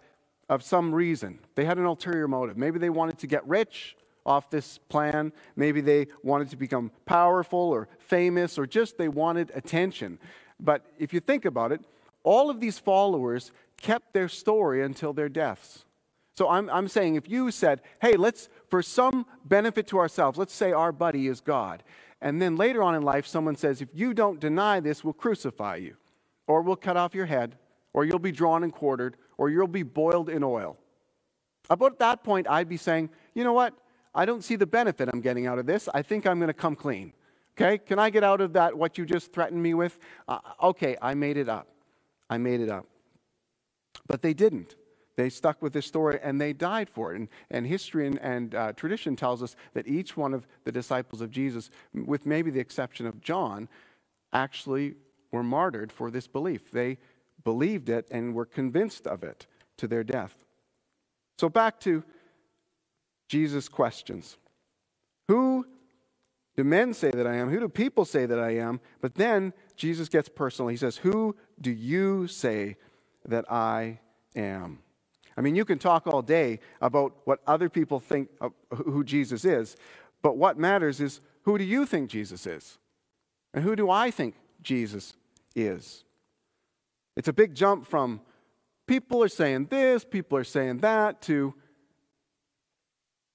of 0.49 0.63
some 0.63 0.95
reason. 0.95 1.39
They 1.55 1.65
had 1.65 1.79
an 1.79 1.87
ulterior 1.87 2.29
motive. 2.29 2.57
Maybe 2.57 2.79
they 2.79 2.91
wanted 2.91 3.19
to 3.19 3.27
get 3.27 3.47
rich 3.49 3.97
off 4.27 4.51
this 4.51 4.79
plan. 4.89 5.33
Maybe 5.57 5.81
they 5.81 6.09
wanted 6.23 6.51
to 6.51 6.57
become 6.57 6.91
powerful 7.07 7.59
or 7.59 7.89
famous 7.99 8.59
or 8.59 8.67
just 8.67 8.99
they 8.99 9.09
wanted 9.09 9.51
attention. 9.55 10.19
But 10.59 10.87
if 10.99 11.13
you 11.13 11.21
think 11.21 11.45
about 11.45 11.73
it, 11.73 11.81
all 12.23 12.51
of 12.51 12.61
these 12.61 12.79
followers 12.79 13.53
kept 13.77 14.15
their 14.15 14.29
story 14.29 14.83
until 14.83 15.13
their 15.13 15.29
deaths. 15.29 15.85
So 16.37 16.49
I'm, 16.49 16.69
I'm 16.71 16.89
saying 16.89 17.15
if 17.15 17.29
you 17.29 17.51
said, 17.51 17.81
hey, 18.01 18.17
let's, 18.17 18.49
for 18.69 18.83
some 18.83 19.27
benefit 19.45 19.87
to 19.89 19.99
ourselves, 19.99 20.39
let's 20.39 20.55
say 20.55 20.73
our 20.73 20.91
buddy 20.91 21.29
is 21.29 21.41
God. 21.41 21.85
And 22.21 22.41
then 22.41 22.57
later 22.57 22.83
on 22.83 22.95
in 22.95 23.03
life, 23.03 23.27
someone 23.27 23.55
says, 23.57 23.83
if 23.83 23.89
you 23.93 24.15
don't 24.15 24.41
deny 24.41 24.81
this, 24.81 25.05
we'll 25.05 25.13
crucify 25.13 25.77
you, 25.77 25.97
or 26.47 26.63
we'll 26.63 26.77
cut 26.77 26.97
off 26.97 27.15
your 27.15 27.27
head, 27.27 27.57
or 27.93 28.05
you'll 28.05 28.19
be 28.19 28.33
drawn 28.33 28.65
and 28.65 28.73
quartered, 28.73 29.17
or 29.37 29.51
you'll 29.51 29.69
be 29.69 29.83
boiled 29.83 30.29
in 30.29 30.43
oil. 30.43 30.79
About 31.71 31.99
that 31.99 32.25
point, 32.25 32.49
I'd 32.49 32.69
be 32.69 32.79
saying, 32.79 33.11
you 33.35 33.45
know 33.45 33.53
what? 33.53 33.75
I 34.15 34.25
don't 34.25 34.45
see 34.45 34.57
the 34.57 34.67
benefit 34.67 35.09
I'm 35.13 35.21
getting 35.21 35.47
out 35.47 35.59
of 35.59 35.67
this. 35.67 35.89
I 35.93 36.03
think 36.03 36.27
I'm 36.27 36.39
going 36.39 36.49
to 36.49 36.55
come 36.55 36.77
clean. 36.77 37.13
Okay? 37.57 37.79
Can 37.79 37.99
I 37.99 38.11
get 38.11 38.25
out 38.25 38.41
of 38.41 38.53
that, 38.55 38.77
what 38.77 38.99
you 38.99 39.05
just 39.05 39.33
threatened 39.33 39.63
me 39.63 39.75
with? 39.75 39.99
Uh, 40.29 40.39
okay, 40.63 40.97
I 41.01 41.15
made 41.15 41.37
it 41.37 41.49
up. 41.49 41.69
I 42.29 42.39
made 42.39 42.61
it 42.61 42.69
up. 42.69 42.87
But 44.07 44.23
they 44.23 44.35
didn't. 44.35 44.77
They 45.17 45.29
stuck 45.31 45.63
with 45.63 45.73
this 45.73 45.87
story 45.87 46.19
and 46.23 46.41
they 46.41 46.53
died 46.53 46.89
for 46.89 47.13
it. 47.13 47.17
And, 47.17 47.29
and 47.51 47.67
history 47.67 48.07
and, 48.07 48.19
and 48.19 48.55
uh, 48.55 48.73
tradition 48.73 49.15
tells 49.15 49.43
us 49.43 49.55
that 49.75 49.87
each 49.87 50.17
one 50.17 50.35
of 50.35 50.47
the 50.65 50.73
disciples 50.73 51.21
of 51.21 51.31
Jesus, 51.31 51.71
with 51.93 52.27
maybe 52.27 52.51
the 52.51 52.61
exception 52.61 53.07
of 53.07 53.21
John, 53.21 53.69
actually 54.33 54.95
were 55.31 55.45
martyred 55.45 55.93
for 55.93 56.11
this 56.11 56.27
belief. 56.27 56.71
They 56.71 56.99
believed 57.45 57.89
it 57.89 58.09
and 58.11 58.35
were 58.35 58.47
convinced 58.47 59.07
of 59.07 59.23
it 59.23 59.47
to 59.77 59.87
their 59.87 60.03
death. 60.03 60.35
So 61.39 61.49
back 61.49 61.79
to 61.81 62.03
Jesus' 63.29 63.69
questions 63.69 64.37
Who 65.29 65.67
do 66.57 66.65
men 66.65 66.95
say 66.95 67.11
that 67.11 67.27
I 67.27 67.37
am? 67.37 67.51
Who 67.51 67.61
do 67.61 67.69
people 67.69 68.05
say 68.05 68.27
that 68.27 68.39
I 68.39 68.57
am? 68.57 68.81
But 69.01 69.17
then 69.17 69.53
Jesus 69.77 70.09
gets 70.09 70.29
personal. 70.29 70.69
He 70.69 70.77
says, 70.77 70.97
Who 70.99 71.37
do 71.61 71.71
you 71.71 72.27
say 72.29 72.77
that 73.27 73.51
I 73.51 74.01
am? 74.37 74.81
I 75.37 75.41
mean, 75.41 75.57
you 75.57 75.65
can 75.65 75.79
talk 75.79 76.07
all 76.07 76.23
day 76.23 76.61
about 76.81 77.17
what 77.25 77.41
other 77.47 77.69
people 77.69 77.99
think 77.99 78.29
of 78.41 78.53
who 78.71 79.03
Jesus 79.03 79.45
is, 79.45 79.77
but 80.23 80.37
what 80.37 80.59
matters 80.59 81.01
is 81.01 81.21
who 81.43 81.59
do 81.59 81.65
you 81.65 81.87
think 81.87 82.09
Jesus 82.09 82.47
is? 82.47 82.79
And 83.53 83.65
who 83.65 83.77
do 83.77 83.91
I 83.91 84.11
think 84.11 84.37
Jesus 84.63 85.15
is? 85.55 86.05
It's 87.17 87.29
a 87.29 87.33
big 87.33 87.55
jump 87.55 87.87
from 87.87 88.21
people 88.87 89.23
are 89.23 89.29
saying 89.29 89.67
this, 89.67 90.05
people 90.05 90.39
are 90.39 90.45
saying 90.45 90.79
that, 90.79 91.23
to 91.23 91.55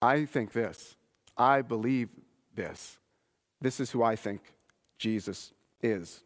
I 0.01 0.25
think 0.25 0.51
this. 0.53 0.95
I 1.37 1.61
believe 1.61 2.09
this. 2.55 2.97
This 3.61 3.79
is 3.79 3.91
who 3.91 4.03
I 4.03 4.15
think 4.15 4.41
Jesus 4.97 5.53
is. 5.81 6.23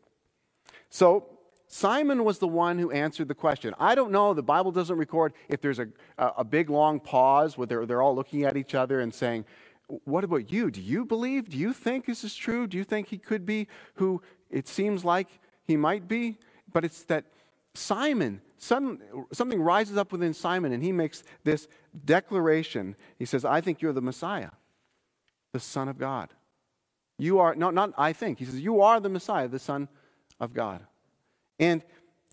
So 0.89 1.27
Simon 1.67 2.23
was 2.23 2.37
the 2.37 2.47
one 2.47 2.77
who 2.77 2.91
answered 2.91 3.27
the 3.27 3.35
question. 3.35 3.73
I 3.79 3.95
don't 3.95 4.11
know, 4.11 4.33
the 4.33 4.43
Bible 4.43 4.71
doesn't 4.71 4.95
record 4.95 5.33
if 5.49 5.59
there's 5.59 5.79
a, 5.79 5.87
a 6.17 6.43
big 6.43 6.69
long 6.69 6.99
pause 6.99 7.57
where 7.57 7.65
they're, 7.65 7.85
they're 7.85 8.01
all 8.01 8.15
looking 8.15 8.43
at 8.43 8.57
each 8.57 8.75
other 8.75 8.99
and 8.99 9.13
saying, 9.13 9.45
What 9.87 10.23
about 10.23 10.51
you? 10.51 10.69
Do 10.69 10.81
you 10.81 11.03
believe? 11.03 11.49
Do 11.49 11.57
you 11.57 11.73
think 11.73 12.05
this 12.05 12.23
is 12.23 12.35
true? 12.35 12.67
Do 12.67 12.77
you 12.77 12.83
think 12.83 13.07
he 13.07 13.17
could 13.17 13.45
be 13.45 13.67
who 13.95 14.21
it 14.51 14.67
seems 14.67 15.03
like 15.03 15.39
he 15.65 15.75
might 15.75 16.07
be? 16.07 16.37
But 16.71 16.85
it's 16.85 17.03
that 17.05 17.25
Simon 17.73 18.41
sudden, 18.63 18.99
something 19.31 19.61
rises 19.61 19.97
up 19.97 20.11
within 20.11 20.33
Simon 20.33 20.71
and 20.71 20.83
he 20.83 20.91
makes 20.91 21.23
this 21.43 21.67
declaration. 22.05 22.95
He 23.17 23.25
says, 23.25 23.45
I 23.45 23.61
think 23.61 23.81
you're 23.81 23.93
the 23.93 24.01
Messiah, 24.01 24.51
the 25.51 25.59
Son 25.59 25.87
of 25.89 25.97
God. 25.97 26.29
You 27.17 27.39
are, 27.39 27.55
not, 27.55 27.73
not 27.73 27.93
I 27.97 28.13
think, 28.13 28.39
he 28.39 28.45
says, 28.45 28.59
You 28.59 28.81
are 28.81 28.99
the 28.99 29.09
Messiah, 29.09 29.47
the 29.47 29.59
Son 29.59 29.87
of 30.39 30.53
God. 30.53 30.81
And, 31.59 31.83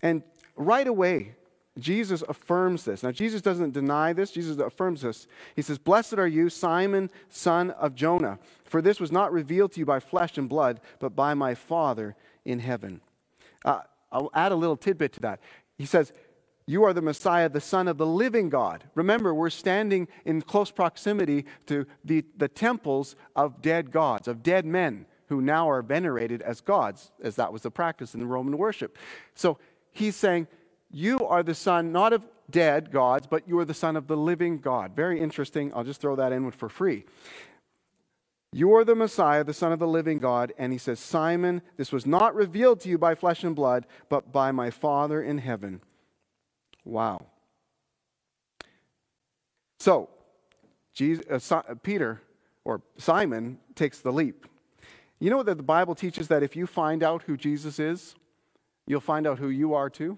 and 0.01 0.23
right 0.55 0.87
away, 0.87 1.35
Jesus 1.79 2.23
affirms 2.27 2.83
this. 2.83 3.03
Now, 3.03 3.11
Jesus 3.11 3.41
doesn't 3.41 3.71
deny 3.71 4.13
this, 4.13 4.31
Jesus 4.31 4.57
affirms 4.57 5.01
this. 5.01 5.27
He 5.55 5.61
says, 5.61 5.77
Blessed 5.77 6.15
are 6.15 6.27
you, 6.27 6.49
Simon, 6.49 7.09
son 7.29 7.71
of 7.71 7.95
Jonah, 7.95 8.39
for 8.65 8.81
this 8.81 8.99
was 8.99 9.11
not 9.11 9.31
revealed 9.31 9.71
to 9.73 9.79
you 9.79 9.85
by 9.85 9.99
flesh 9.99 10.37
and 10.37 10.49
blood, 10.49 10.81
but 10.99 11.15
by 11.15 11.33
my 11.33 11.55
Father 11.55 12.15
in 12.43 12.59
heaven. 12.59 13.01
Uh, 13.63 13.81
I'll 14.11 14.31
add 14.33 14.51
a 14.51 14.55
little 14.55 14.75
tidbit 14.75 15.13
to 15.13 15.19
that. 15.21 15.39
He 15.81 15.87
says, 15.87 16.13
You 16.67 16.83
are 16.83 16.93
the 16.93 17.01
Messiah, 17.01 17.49
the 17.49 17.59
Son 17.59 17.87
of 17.87 17.97
the 17.97 18.05
living 18.05 18.49
God. 18.49 18.83
Remember, 18.95 19.33
we're 19.33 19.49
standing 19.49 20.07
in 20.25 20.41
close 20.41 20.71
proximity 20.71 21.45
to 21.65 21.85
the, 22.05 22.23
the 22.37 22.47
temples 22.47 23.15
of 23.35 23.61
dead 23.61 23.91
gods, 23.91 24.27
of 24.27 24.43
dead 24.43 24.65
men 24.65 25.07
who 25.27 25.41
now 25.41 25.69
are 25.69 25.81
venerated 25.81 26.41
as 26.41 26.61
gods, 26.61 27.11
as 27.23 27.35
that 27.37 27.51
was 27.51 27.63
the 27.63 27.71
practice 27.71 28.13
in 28.13 28.19
the 28.19 28.27
Roman 28.27 28.57
worship. 28.57 28.97
So 29.33 29.57
he's 29.91 30.15
saying, 30.15 30.47
You 30.91 31.19
are 31.19 31.41
the 31.41 31.55
Son, 31.55 31.91
not 31.91 32.13
of 32.13 32.27
dead 32.49 32.91
gods, 32.91 33.25
but 33.27 33.47
you 33.47 33.57
are 33.57 33.65
the 33.65 33.73
Son 33.73 33.95
of 33.95 34.07
the 34.07 34.17
living 34.17 34.59
God. 34.59 34.95
Very 34.95 35.19
interesting. 35.19 35.71
I'll 35.73 35.83
just 35.83 36.01
throw 36.01 36.15
that 36.17 36.31
in 36.31 36.51
for 36.51 36.69
free. 36.69 37.05
You 38.53 38.75
are 38.75 38.83
the 38.83 38.95
Messiah, 38.95 39.43
the 39.43 39.53
Son 39.53 39.71
of 39.71 39.79
the 39.79 39.87
living 39.87 40.19
God. 40.19 40.53
And 40.57 40.73
he 40.73 40.77
says, 40.77 40.99
Simon, 40.99 41.61
this 41.77 41.91
was 41.91 42.05
not 42.05 42.35
revealed 42.35 42.81
to 42.81 42.89
you 42.89 42.97
by 42.97 43.15
flesh 43.15 43.43
and 43.43 43.55
blood, 43.55 43.85
but 44.09 44.31
by 44.31 44.51
my 44.51 44.69
Father 44.69 45.21
in 45.21 45.37
heaven. 45.37 45.81
Wow. 46.83 47.27
So, 49.79 50.09
Jesus, 50.93 51.51
uh, 51.51 51.61
Peter, 51.81 52.21
or 52.65 52.81
Simon, 52.97 53.57
takes 53.75 53.99
the 53.99 54.11
leap. 54.11 54.45
You 55.19 55.29
know 55.29 55.43
that 55.43 55.55
the 55.55 55.63
Bible 55.63 55.95
teaches 55.95 56.27
that 56.27 56.43
if 56.43 56.55
you 56.55 56.67
find 56.67 57.03
out 57.03 57.23
who 57.23 57.37
Jesus 57.37 57.79
is, 57.79 58.15
you'll 58.85 58.99
find 58.99 59.25
out 59.25 59.39
who 59.39 59.49
you 59.49 59.73
are 59.75 59.89
too? 59.89 60.17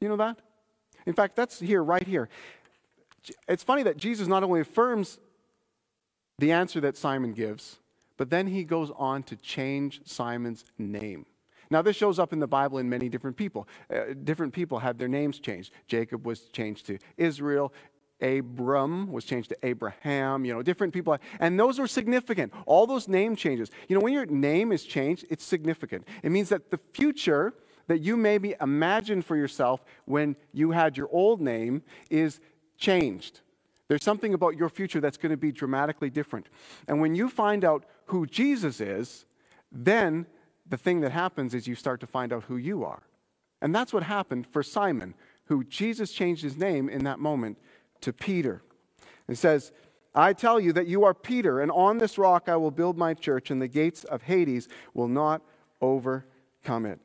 You 0.00 0.08
know 0.08 0.16
that? 0.16 0.38
In 1.06 1.14
fact, 1.14 1.36
that's 1.36 1.60
here, 1.60 1.82
right 1.82 2.06
here. 2.06 2.28
It's 3.48 3.62
funny 3.62 3.84
that 3.84 3.96
Jesus 3.96 4.28
not 4.28 4.42
only 4.42 4.60
affirms 4.60 5.18
the 6.38 6.52
answer 6.52 6.80
that 6.80 6.96
Simon 6.96 7.32
gives, 7.32 7.78
but 8.16 8.30
then 8.30 8.46
he 8.46 8.64
goes 8.64 8.90
on 8.96 9.22
to 9.24 9.36
change 9.36 10.00
Simon's 10.04 10.64
name. 10.78 11.26
Now, 11.70 11.80
this 11.80 11.96
shows 11.96 12.18
up 12.18 12.34
in 12.34 12.38
the 12.38 12.46
Bible 12.46 12.78
in 12.78 12.88
many 12.88 13.08
different 13.08 13.36
people. 13.36 13.66
Uh, 13.90 14.14
different 14.24 14.52
people 14.52 14.78
had 14.78 14.98
their 14.98 15.08
names 15.08 15.38
changed. 15.38 15.72
Jacob 15.86 16.26
was 16.26 16.40
changed 16.52 16.86
to 16.86 16.98
Israel. 17.16 17.72
Abram 18.20 19.10
was 19.10 19.24
changed 19.24 19.48
to 19.48 19.56
Abraham, 19.62 20.44
you 20.44 20.52
know, 20.52 20.62
different 20.62 20.92
people. 20.92 21.16
And 21.40 21.58
those 21.58 21.78
were 21.78 21.88
significant. 21.88 22.52
All 22.66 22.86
those 22.86 23.08
name 23.08 23.34
changes. 23.36 23.70
You 23.88 23.96
know, 23.96 24.02
when 24.02 24.12
your 24.12 24.26
name 24.26 24.70
is 24.70 24.84
changed, 24.84 25.24
it's 25.30 25.44
significant. 25.44 26.06
It 26.22 26.30
means 26.30 26.50
that 26.50 26.70
the 26.70 26.78
future 26.92 27.54
that 27.88 27.98
you 27.98 28.16
maybe 28.16 28.54
imagined 28.60 29.24
for 29.24 29.36
yourself 29.36 29.82
when 30.04 30.36
you 30.52 30.70
had 30.70 30.96
your 30.96 31.08
old 31.10 31.40
name 31.40 31.82
is 32.10 32.40
changed. 32.76 33.40
There's 33.92 34.04
something 34.04 34.32
about 34.32 34.56
your 34.56 34.70
future 34.70 35.02
that's 35.02 35.18
going 35.18 35.32
to 35.32 35.36
be 35.36 35.52
dramatically 35.52 36.08
different. 36.08 36.48
And 36.88 37.02
when 37.02 37.14
you 37.14 37.28
find 37.28 37.62
out 37.62 37.84
who 38.06 38.24
Jesus 38.24 38.80
is, 38.80 39.26
then 39.70 40.24
the 40.66 40.78
thing 40.78 41.02
that 41.02 41.12
happens 41.12 41.52
is 41.52 41.66
you 41.66 41.74
start 41.74 42.00
to 42.00 42.06
find 42.06 42.32
out 42.32 42.44
who 42.44 42.56
you 42.56 42.84
are. 42.84 43.02
And 43.60 43.74
that's 43.74 43.92
what 43.92 44.02
happened 44.02 44.46
for 44.46 44.62
Simon, 44.62 45.12
who 45.44 45.62
Jesus 45.64 46.10
changed 46.10 46.42
his 46.42 46.56
name 46.56 46.88
in 46.88 47.04
that 47.04 47.18
moment 47.18 47.58
to 48.00 48.14
Peter. 48.14 48.62
It 49.28 49.36
says, 49.36 49.72
I 50.14 50.32
tell 50.32 50.58
you 50.58 50.72
that 50.72 50.86
you 50.86 51.04
are 51.04 51.12
Peter, 51.12 51.60
and 51.60 51.70
on 51.70 51.98
this 51.98 52.16
rock 52.16 52.48
I 52.48 52.56
will 52.56 52.70
build 52.70 52.96
my 52.96 53.12
church, 53.12 53.50
and 53.50 53.60
the 53.60 53.68
gates 53.68 54.04
of 54.04 54.22
Hades 54.22 54.68
will 54.94 55.08
not 55.08 55.42
overcome 55.82 56.86
it. 56.86 56.98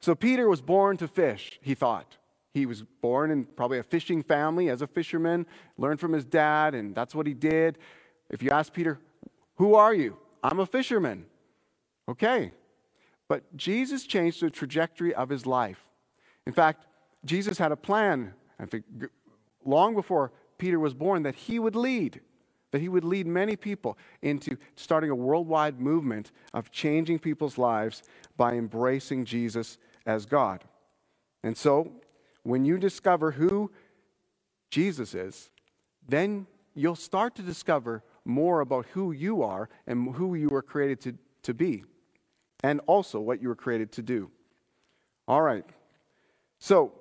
So 0.00 0.16
Peter 0.16 0.48
was 0.48 0.60
born 0.60 0.96
to 0.96 1.06
fish, 1.06 1.60
he 1.62 1.76
thought. 1.76 2.16
He 2.52 2.66
was 2.66 2.82
born 3.00 3.30
in 3.30 3.44
probably 3.44 3.78
a 3.78 3.82
fishing 3.82 4.22
family 4.22 4.68
as 4.68 4.82
a 4.82 4.86
fisherman, 4.86 5.46
learned 5.78 6.00
from 6.00 6.12
his 6.12 6.24
dad, 6.24 6.74
and 6.74 6.94
that's 6.94 7.14
what 7.14 7.26
he 7.26 7.34
did. 7.34 7.78
If 8.30 8.42
you 8.42 8.50
ask 8.50 8.72
Peter, 8.72 8.98
Who 9.56 9.74
are 9.74 9.94
you? 9.94 10.18
I'm 10.42 10.60
a 10.60 10.66
fisherman. 10.66 11.26
Okay. 12.08 12.52
But 13.28 13.56
Jesus 13.56 14.04
changed 14.04 14.42
the 14.42 14.50
trajectory 14.50 15.14
of 15.14 15.30
his 15.30 15.46
life. 15.46 15.86
In 16.46 16.52
fact, 16.52 16.86
Jesus 17.24 17.56
had 17.56 17.72
a 17.72 17.76
plan, 17.76 18.34
long 19.64 19.94
before 19.94 20.32
Peter 20.58 20.78
was 20.78 20.92
born, 20.92 21.22
that 21.22 21.34
he 21.34 21.58
would 21.58 21.76
lead, 21.76 22.20
that 22.72 22.80
he 22.80 22.88
would 22.88 23.04
lead 23.04 23.26
many 23.26 23.56
people 23.56 23.96
into 24.20 24.56
starting 24.76 25.08
a 25.08 25.14
worldwide 25.14 25.80
movement 25.80 26.32
of 26.52 26.70
changing 26.70 27.20
people's 27.20 27.56
lives 27.56 28.02
by 28.36 28.52
embracing 28.52 29.24
Jesus 29.24 29.78
as 30.04 30.26
God. 30.26 30.64
And 31.44 31.56
so 31.56 31.92
when 32.42 32.64
you 32.64 32.78
discover 32.78 33.32
who 33.32 33.70
Jesus 34.70 35.14
is, 35.14 35.50
then 36.08 36.46
you'll 36.74 36.96
start 36.96 37.34
to 37.36 37.42
discover 37.42 38.02
more 38.24 38.60
about 38.60 38.86
who 38.92 39.12
you 39.12 39.42
are 39.42 39.68
and 39.86 40.14
who 40.14 40.34
you 40.34 40.48
were 40.48 40.62
created 40.62 41.00
to, 41.00 41.14
to 41.42 41.54
be, 41.54 41.84
and 42.62 42.80
also 42.86 43.20
what 43.20 43.42
you 43.42 43.48
were 43.48 43.56
created 43.56 43.92
to 43.92 44.02
do. 44.02 44.30
All 45.28 45.42
right. 45.42 45.64
So, 46.58 46.92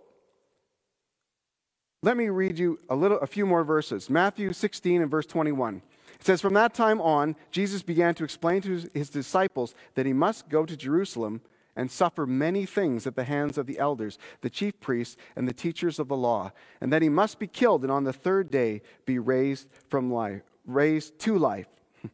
let 2.03 2.17
me 2.17 2.29
read 2.29 2.57
you 2.57 2.79
a 2.89 2.95
little 2.95 3.19
a 3.19 3.27
few 3.27 3.45
more 3.45 3.63
verses. 3.63 4.09
Matthew 4.09 4.53
16 4.53 5.03
and 5.03 5.11
verse 5.11 5.27
21. 5.27 5.83
It 6.15 6.25
says, 6.25 6.41
From 6.41 6.55
that 6.55 6.73
time 6.73 6.99
on, 6.99 7.35
Jesus 7.51 7.83
began 7.83 8.15
to 8.15 8.23
explain 8.23 8.61
to 8.63 8.89
his 8.93 9.09
disciples 9.09 9.75
that 9.93 10.07
he 10.07 10.13
must 10.13 10.49
go 10.49 10.65
to 10.65 10.75
Jerusalem 10.75 11.41
and 11.75 11.89
suffer 11.89 12.25
many 12.25 12.65
things 12.65 13.07
at 13.07 13.15
the 13.15 13.23
hands 13.23 13.57
of 13.57 13.65
the 13.65 13.79
elders, 13.79 14.17
the 14.41 14.49
chief 14.49 14.79
priests, 14.79 15.17
and 15.35 15.47
the 15.47 15.53
teachers 15.53 15.99
of 15.99 16.07
the 16.07 16.17
law, 16.17 16.51
and 16.79 16.91
that 16.91 17.01
he 17.01 17.09
must 17.09 17.39
be 17.39 17.47
killed 17.47 17.83
and 17.83 17.91
on 17.91 18.03
the 18.03 18.13
third 18.13 18.51
day 18.51 18.81
be 19.05 19.19
raised 19.19 19.67
from 19.89 20.11
life, 20.11 20.43
raised 20.65 21.17
to 21.19 21.37
life. 21.37 21.67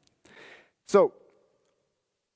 so, 0.88 1.14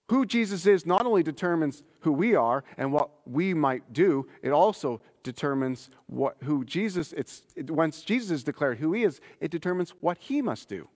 who 0.10 0.26
Jesus 0.26 0.66
is 0.66 0.86
not 0.86 1.06
only 1.06 1.24
determines 1.24 1.84
who 2.02 2.12
we 2.12 2.36
are 2.36 2.66
and 2.78 2.92
what 2.92 3.12
we 3.26 3.54
might 3.54 3.94
do, 3.94 4.28
it 4.42 4.52
also 4.52 5.00
determines 5.24 5.90
what, 6.08 6.36
who 6.44 6.66
Jesus, 6.66 7.14
it's, 7.14 7.44
it, 7.56 7.72
once 7.72 8.02
Jesus 8.02 8.32
is 8.32 8.44
declared 8.44 8.80
who 8.80 8.92
he 8.92 9.04
is, 9.04 9.22
it 9.40 9.52
determines 9.52 9.92
what 10.02 10.18
he 10.18 10.42
must 10.42 10.68
do. 10.68 10.90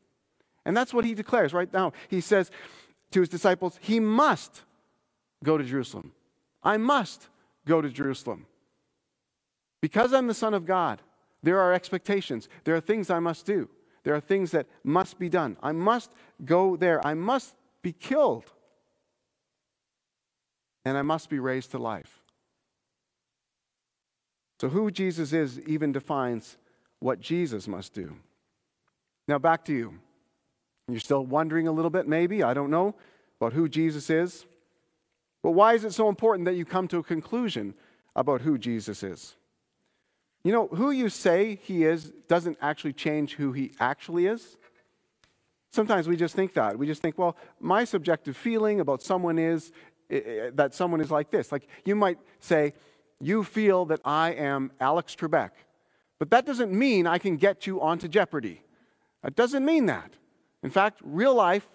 And 0.65 0.75
that's 0.75 0.93
what 0.93 1.05
he 1.05 1.13
declares 1.13 1.53
right 1.53 1.71
now. 1.71 1.93
He 2.09 2.19
says 2.19 2.51
to 3.11 3.19
his 3.21 3.29
disciples, 3.29 3.79
he 3.81 3.99
must 3.99 4.63
go 5.43 5.57
to 5.57 5.63
Jerusalem. 5.63 6.11
I 6.65 6.77
must 6.77 7.29
go 7.65 7.81
to 7.81 7.89
Jerusalem. 7.89 8.47
Because 9.81 10.13
I'm 10.13 10.27
the 10.27 10.33
Son 10.33 10.55
of 10.55 10.65
God, 10.65 11.01
there 11.43 11.59
are 11.59 11.71
expectations. 11.73 12.49
There 12.63 12.75
are 12.75 12.81
things 12.81 13.11
I 13.11 13.19
must 13.19 13.45
do. 13.45 13.69
There 14.03 14.15
are 14.15 14.19
things 14.19 14.51
that 14.51 14.67
must 14.83 15.19
be 15.19 15.29
done. 15.29 15.57
I 15.61 15.71
must 15.71 16.11
go 16.43 16.75
there. 16.75 17.05
I 17.05 17.13
must 17.13 17.53
be 17.83 17.93
killed. 17.93 18.51
And 20.83 20.97
I 20.97 21.03
must 21.03 21.29
be 21.29 21.39
raised 21.39 21.71
to 21.71 21.77
life. 21.77 22.23
So, 24.59 24.69
who 24.69 24.89
Jesus 24.89 25.33
is 25.33 25.59
even 25.61 25.91
defines 25.91 26.57
what 26.99 27.19
Jesus 27.19 27.67
must 27.67 27.93
do. 27.93 28.15
Now, 29.27 29.37
back 29.37 29.65
to 29.65 29.73
you. 29.73 29.95
You're 30.87 30.99
still 30.99 31.25
wondering 31.25 31.67
a 31.67 31.71
little 31.71 31.89
bit, 31.89 32.07
maybe, 32.07 32.43
I 32.43 32.53
don't 32.53 32.69
know, 32.69 32.95
about 33.39 33.53
who 33.53 33.67
Jesus 33.67 34.09
is. 34.09 34.45
But 35.45 35.51
why 35.51 35.75
is 35.75 35.83
it 35.83 35.93
so 35.93 36.09
important 36.09 36.45
that 36.45 36.55
you 36.55 36.65
come 36.65 36.87
to 36.87 36.97
a 36.97 37.03
conclusion 37.03 37.75
about 38.15 38.41
who 38.41 38.57
Jesus 38.57 39.03
is? 39.03 39.35
You 40.43 40.51
know, 40.51 40.65
who 40.69 40.89
you 40.89 41.07
say 41.07 41.59
he 41.61 41.83
is 41.83 42.11
doesn't 42.27 42.57
actually 42.63 42.93
change 42.93 43.35
who 43.35 43.51
he 43.51 43.71
actually 43.79 44.25
is. 44.25 44.57
Sometimes 45.71 46.07
we 46.07 46.17
just 46.17 46.33
think 46.33 46.53
that. 46.53 46.79
We 46.79 46.87
just 46.87 46.99
think, 46.99 47.19
well, 47.19 47.37
my 47.59 47.83
subjective 47.83 48.35
feeling 48.35 48.79
about 48.79 49.03
someone 49.03 49.37
is 49.37 49.71
that 50.09 50.73
someone 50.73 50.99
is 50.99 51.11
like 51.11 51.29
this. 51.29 51.51
Like 51.51 51.67
you 51.85 51.95
might 51.95 52.17
say, 52.39 52.73
you 53.19 53.43
feel 53.43 53.85
that 53.85 53.99
I 54.03 54.31
am 54.31 54.71
Alex 54.79 55.15
Trebek, 55.15 55.51
but 56.17 56.31
that 56.31 56.47
doesn't 56.47 56.71
mean 56.71 57.05
I 57.05 57.19
can 57.19 57.37
get 57.37 57.67
you 57.67 57.79
onto 57.81 58.07
Jeopardy. 58.07 58.63
That 59.21 59.35
doesn't 59.35 59.63
mean 59.63 59.85
that. 59.85 60.11
In 60.63 60.71
fact, 60.71 61.01
real 61.03 61.35
life 61.35 61.69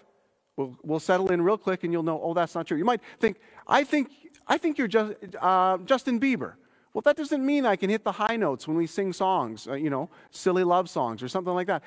will 0.61 0.77
will 0.83 1.01
settle 1.01 1.29
in 1.33 1.41
real 1.43 1.59
quick 1.59 1.85
and 1.85 1.93
you'll 1.93 2.03
know, 2.03 2.21
oh, 2.23 2.35
that's 2.35 2.55
not 2.55 2.67
true. 2.67 2.77
You 2.77 2.85
might 2.85 3.01
think, 3.19 3.39
I 3.67 3.85
think, 3.85 4.11
I 4.47 4.59
think 4.59 4.79
you're 4.79 4.89
just, 4.89 5.15
uh, 5.41 5.79
Justin 5.79 6.21
Bieber. 6.21 6.55
Well, 6.93 7.03
that 7.03 7.17
doesn't 7.17 7.45
mean 7.45 7.65
I 7.65 7.77
can 7.77 7.89
hit 7.89 8.05
the 8.05 8.13
high 8.13 8.37
notes 8.37 8.67
when 8.67 8.77
we 8.77 8.87
sing 8.87 9.13
songs, 9.13 9.69
uh, 9.69 9.75
you 9.75 9.91
know, 9.91 10.11
silly 10.31 10.65
love 10.65 10.91
songs 10.91 11.23
or 11.23 11.29
something 11.29 11.55
like 11.55 11.69
that. 11.69 11.83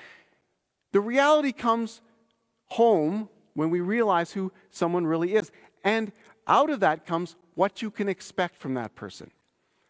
The 0.93 1.01
reality 1.01 1.51
comes 1.51 2.01
home 2.67 3.29
when 3.53 3.69
we 3.69 3.81
realize 3.81 4.31
who 4.31 4.51
someone 4.71 5.05
really 5.05 5.35
is. 5.35 5.51
And 5.83 6.11
out 6.47 6.69
of 6.69 6.79
that 6.79 7.05
comes 7.05 7.35
what 7.55 7.81
you 7.81 7.91
can 7.91 8.07
expect 8.07 8.55
from 8.55 8.73
that 8.75 8.95
person. 8.95 9.29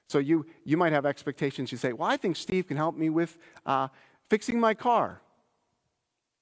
So 0.07 0.17
you, 0.19 0.45
you 0.65 0.77
might 0.77 0.93
have 0.93 1.05
expectations. 1.05 1.71
You 1.71 1.77
say, 1.77 1.93
Well, 1.93 2.09
I 2.09 2.17
think 2.17 2.35
Steve 2.35 2.67
can 2.67 2.77
help 2.77 2.95
me 2.95 3.09
with 3.09 3.37
uh, 3.65 3.87
fixing 4.29 4.59
my 4.59 4.73
car. 4.73 5.21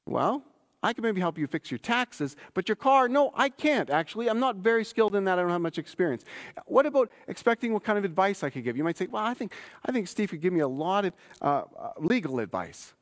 Well, 0.05 0.43
I 0.83 0.93
can 0.93 1.03
maybe 1.03 1.21
help 1.21 1.37
you 1.37 1.45
fix 1.45 1.69
your 1.69 1.77
taxes, 1.77 2.35
but 2.53 2.67
your 2.67 2.75
car, 2.75 3.07
no, 3.07 3.31
I 3.35 3.49
can't 3.49 3.89
actually. 3.89 4.29
I'm 4.29 4.39
not 4.39 4.57
very 4.57 4.83
skilled 4.83 5.15
in 5.15 5.23
that. 5.25 5.37
I 5.37 5.41
don't 5.43 5.51
have 5.51 5.61
much 5.61 5.77
experience. 5.77 6.25
What 6.65 6.85
about 6.85 7.11
expecting 7.27 7.71
what 7.71 7.83
kind 7.83 7.99
of 7.99 8.05
advice 8.05 8.43
I 8.43 8.49
could 8.49 8.63
give? 8.63 8.75
You 8.75 8.83
might 8.83 8.97
say, 8.97 9.07
well, 9.07 9.23
I 9.23 9.33
think, 9.33 9.53
I 9.85 9.91
think 9.91 10.07
Steve 10.07 10.31
could 10.31 10.41
give 10.41 10.53
me 10.53 10.61
a 10.61 10.67
lot 10.67 11.05
of 11.05 11.13
uh, 11.41 11.45
uh, 11.45 11.91
legal 11.99 12.39
advice. 12.39 12.93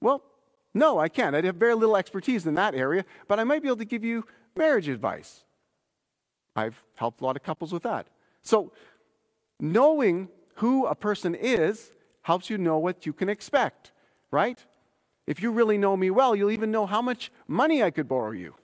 Well, 0.00 0.22
no, 0.72 0.98
I 0.98 1.08
can't. 1.08 1.34
I 1.34 1.42
have 1.42 1.56
very 1.56 1.74
little 1.74 1.96
expertise 1.96 2.46
in 2.46 2.54
that 2.54 2.74
area, 2.74 3.04
but 3.26 3.38
I 3.38 3.44
might 3.44 3.62
be 3.62 3.68
able 3.68 3.78
to 3.78 3.84
give 3.84 4.04
you 4.04 4.24
marriage 4.56 4.88
advice. 4.88 5.44
I've 6.56 6.82
helped 6.96 7.20
a 7.20 7.24
lot 7.24 7.36
of 7.36 7.42
couples 7.42 7.72
with 7.72 7.82
that. 7.82 8.08
So, 8.42 8.72
knowing 9.60 10.28
who 10.56 10.86
a 10.86 10.94
person 10.94 11.34
is 11.34 11.92
helps 12.22 12.50
you 12.50 12.58
know 12.58 12.78
what 12.78 13.06
you 13.06 13.12
can 13.12 13.28
expect, 13.28 13.92
right? 14.30 14.64
If 15.28 15.42
you 15.42 15.50
really 15.50 15.76
know 15.76 15.94
me 15.94 16.08
well, 16.10 16.34
you'll 16.34 16.50
even 16.50 16.70
know 16.70 16.86
how 16.86 17.02
much 17.02 17.30
money 17.46 17.82
I 17.82 17.90
could 17.90 18.08
borrow 18.08 18.30
you. 18.30 18.54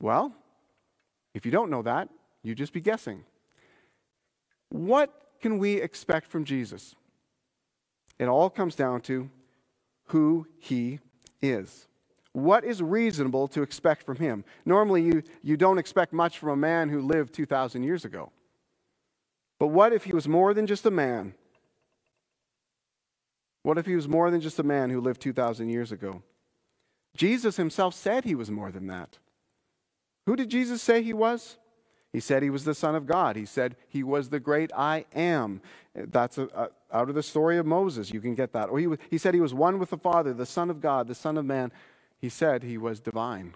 Well, 0.00 0.34
if 1.34 1.44
you 1.44 1.52
don't 1.52 1.70
know 1.70 1.82
that, 1.82 2.08
you'd 2.42 2.56
just 2.56 2.72
be 2.72 2.80
guessing. 2.80 3.22
What 4.70 5.12
can 5.42 5.58
we 5.58 5.82
expect 5.82 6.26
from 6.28 6.46
Jesus? 6.46 6.94
It 8.18 8.28
all 8.28 8.48
comes 8.48 8.74
down 8.74 9.02
to 9.02 9.28
who 10.06 10.46
he 10.58 11.00
is. 11.42 11.86
What 12.32 12.64
is 12.64 12.80
reasonable 12.80 13.46
to 13.48 13.60
expect 13.60 14.04
from 14.04 14.16
him? 14.16 14.42
Normally, 14.64 15.02
you, 15.02 15.22
you 15.42 15.58
don't 15.58 15.76
expect 15.76 16.14
much 16.14 16.38
from 16.38 16.48
a 16.48 16.56
man 16.56 16.88
who 16.88 17.02
lived 17.02 17.34
2,000 17.34 17.82
years 17.82 18.06
ago. 18.06 18.32
But 19.58 19.66
what 19.66 19.92
if 19.92 20.04
he 20.04 20.14
was 20.14 20.26
more 20.26 20.54
than 20.54 20.66
just 20.66 20.86
a 20.86 20.90
man? 20.90 21.34
What 23.64 23.78
if 23.78 23.86
he 23.86 23.96
was 23.96 24.06
more 24.06 24.30
than 24.30 24.42
just 24.42 24.58
a 24.58 24.62
man 24.62 24.90
who 24.90 25.00
lived 25.00 25.22
2,000 25.22 25.70
years 25.70 25.90
ago? 25.90 26.22
Jesus 27.16 27.56
himself 27.56 27.94
said 27.94 28.24
he 28.24 28.34
was 28.34 28.50
more 28.50 28.70
than 28.70 28.86
that. 28.88 29.18
Who 30.26 30.36
did 30.36 30.50
Jesus 30.50 30.82
say 30.82 31.02
he 31.02 31.14
was? 31.14 31.56
He 32.12 32.20
said 32.20 32.42
he 32.42 32.50
was 32.50 32.64
the 32.64 32.74
Son 32.74 32.94
of 32.94 33.06
God. 33.06 33.36
He 33.36 33.46
said 33.46 33.76
he 33.88 34.02
was 34.02 34.28
the 34.28 34.38
great 34.38 34.70
I 34.76 35.06
am. 35.14 35.62
That's 35.94 36.36
a, 36.36 36.44
a, 36.54 36.68
out 36.92 37.08
of 37.08 37.14
the 37.14 37.22
story 37.22 37.56
of 37.56 37.64
Moses. 37.64 38.12
You 38.12 38.20
can 38.20 38.34
get 38.34 38.52
that. 38.52 38.68
Or 38.68 38.78
he, 38.78 38.86
he 39.08 39.16
said 39.16 39.32
he 39.32 39.40
was 39.40 39.54
one 39.54 39.78
with 39.78 39.88
the 39.90 39.96
Father, 39.96 40.34
the 40.34 40.44
Son 40.44 40.68
of 40.68 40.82
God, 40.82 41.08
the 41.08 41.14
Son 41.14 41.38
of 41.38 41.46
Man. 41.46 41.72
He 42.18 42.28
said 42.28 42.62
he 42.62 42.76
was 42.76 43.00
divine. 43.00 43.54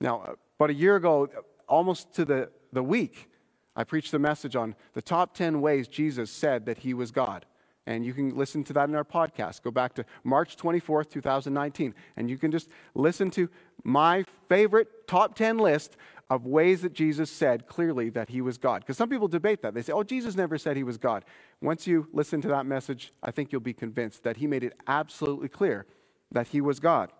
Now, 0.00 0.20
uh, 0.20 0.34
about 0.56 0.70
a 0.70 0.74
year 0.74 0.94
ago, 0.94 1.28
almost 1.68 2.14
to 2.14 2.24
the, 2.24 2.50
the 2.72 2.82
week, 2.82 3.28
I 3.74 3.82
preached 3.82 4.14
a 4.14 4.20
message 4.20 4.54
on 4.54 4.76
the 4.92 5.02
top 5.02 5.34
10 5.34 5.60
ways 5.60 5.88
Jesus 5.88 6.30
said 6.30 6.66
that 6.66 6.78
he 6.78 6.94
was 6.94 7.10
God. 7.10 7.44
And 7.88 8.04
you 8.04 8.12
can 8.12 8.36
listen 8.36 8.64
to 8.64 8.74
that 8.74 8.90
in 8.90 8.94
our 8.94 9.02
podcast. 9.02 9.62
Go 9.62 9.70
back 9.70 9.94
to 9.94 10.04
March 10.22 10.58
24th, 10.58 11.08
2019, 11.08 11.94
and 12.18 12.28
you 12.28 12.36
can 12.36 12.50
just 12.50 12.68
listen 12.94 13.30
to 13.30 13.48
my 13.82 14.26
favorite 14.46 15.08
top 15.08 15.34
10 15.34 15.56
list 15.56 15.96
of 16.28 16.44
ways 16.44 16.82
that 16.82 16.92
Jesus 16.92 17.30
said 17.30 17.66
clearly 17.66 18.10
that 18.10 18.28
he 18.28 18.42
was 18.42 18.58
God. 18.58 18.82
Because 18.82 18.98
some 18.98 19.08
people 19.08 19.26
debate 19.26 19.62
that. 19.62 19.72
They 19.72 19.80
say, 19.80 19.94
oh, 19.94 20.02
Jesus 20.02 20.36
never 20.36 20.58
said 20.58 20.76
he 20.76 20.82
was 20.82 20.98
God. 20.98 21.24
Once 21.62 21.86
you 21.86 22.06
listen 22.12 22.42
to 22.42 22.48
that 22.48 22.66
message, 22.66 23.10
I 23.22 23.30
think 23.30 23.52
you'll 23.52 23.62
be 23.62 23.72
convinced 23.72 24.22
that 24.24 24.36
he 24.36 24.46
made 24.46 24.64
it 24.64 24.74
absolutely 24.86 25.48
clear 25.48 25.86
that 26.30 26.48
he 26.48 26.60
was 26.60 26.80
God. 26.80 27.10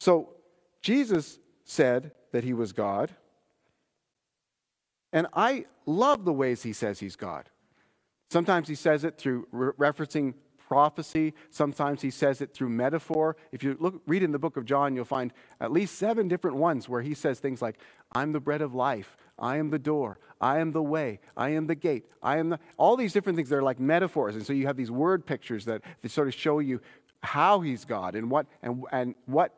So, 0.00 0.30
Jesus 0.80 1.38
said 1.64 2.12
that 2.32 2.44
he 2.44 2.54
was 2.54 2.72
God. 2.72 3.14
And 5.12 5.26
I 5.34 5.66
love 5.84 6.24
the 6.24 6.32
ways 6.32 6.62
he 6.62 6.72
says 6.72 7.00
he's 7.00 7.16
God. 7.16 7.50
Sometimes 8.30 8.68
he 8.68 8.74
says 8.74 9.04
it 9.04 9.18
through 9.18 9.46
re- 9.52 9.72
referencing 9.78 10.34
prophecy. 10.68 11.32
Sometimes 11.50 12.02
he 12.02 12.10
says 12.10 12.40
it 12.40 12.52
through 12.52 12.68
metaphor. 12.68 13.36
If 13.52 13.62
you 13.62 13.76
look, 13.78 14.02
read 14.06 14.22
in 14.22 14.32
the 14.32 14.38
book 14.38 14.56
of 14.56 14.64
John, 14.64 14.96
you'll 14.96 15.04
find 15.04 15.32
at 15.60 15.72
least 15.72 15.96
seven 15.96 16.28
different 16.28 16.56
ones 16.56 16.88
where 16.88 17.02
he 17.02 17.14
says 17.14 17.38
things 17.38 17.62
like, 17.62 17.78
I'm 18.12 18.32
the 18.32 18.40
bread 18.40 18.62
of 18.62 18.74
life. 18.74 19.16
I 19.38 19.58
am 19.58 19.70
the 19.70 19.78
door. 19.78 20.18
I 20.40 20.58
am 20.58 20.72
the 20.72 20.82
way. 20.82 21.20
I 21.36 21.50
am 21.50 21.66
the 21.66 21.74
gate. 21.74 22.06
I 22.22 22.38
am 22.38 22.50
the. 22.50 22.58
All 22.78 22.96
these 22.96 23.12
different 23.12 23.36
things, 23.36 23.48
they're 23.48 23.62
like 23.62 23.78
metaphors. 23.78 24.34
And 24.34 24.44
so 24.44 24.52
you 24.52 24.66
have 24.66 24.76
these 24.76 24.90
word 24.90 25.24
pictures 25.24 25.64
that, 25.66 25.82
that 26.02 26.10
sort 26.10 26.28
of 26.28 26.34
show 26.34 26.58
you 26.58 26.80
how 27.22 27.60
he's 27.60 27.84
God 27.84 28.14
and 28.14 28.30
what, 28.30 28.46
and, 28.62 28.84
and 28.92 29.14
what 29.26 29.52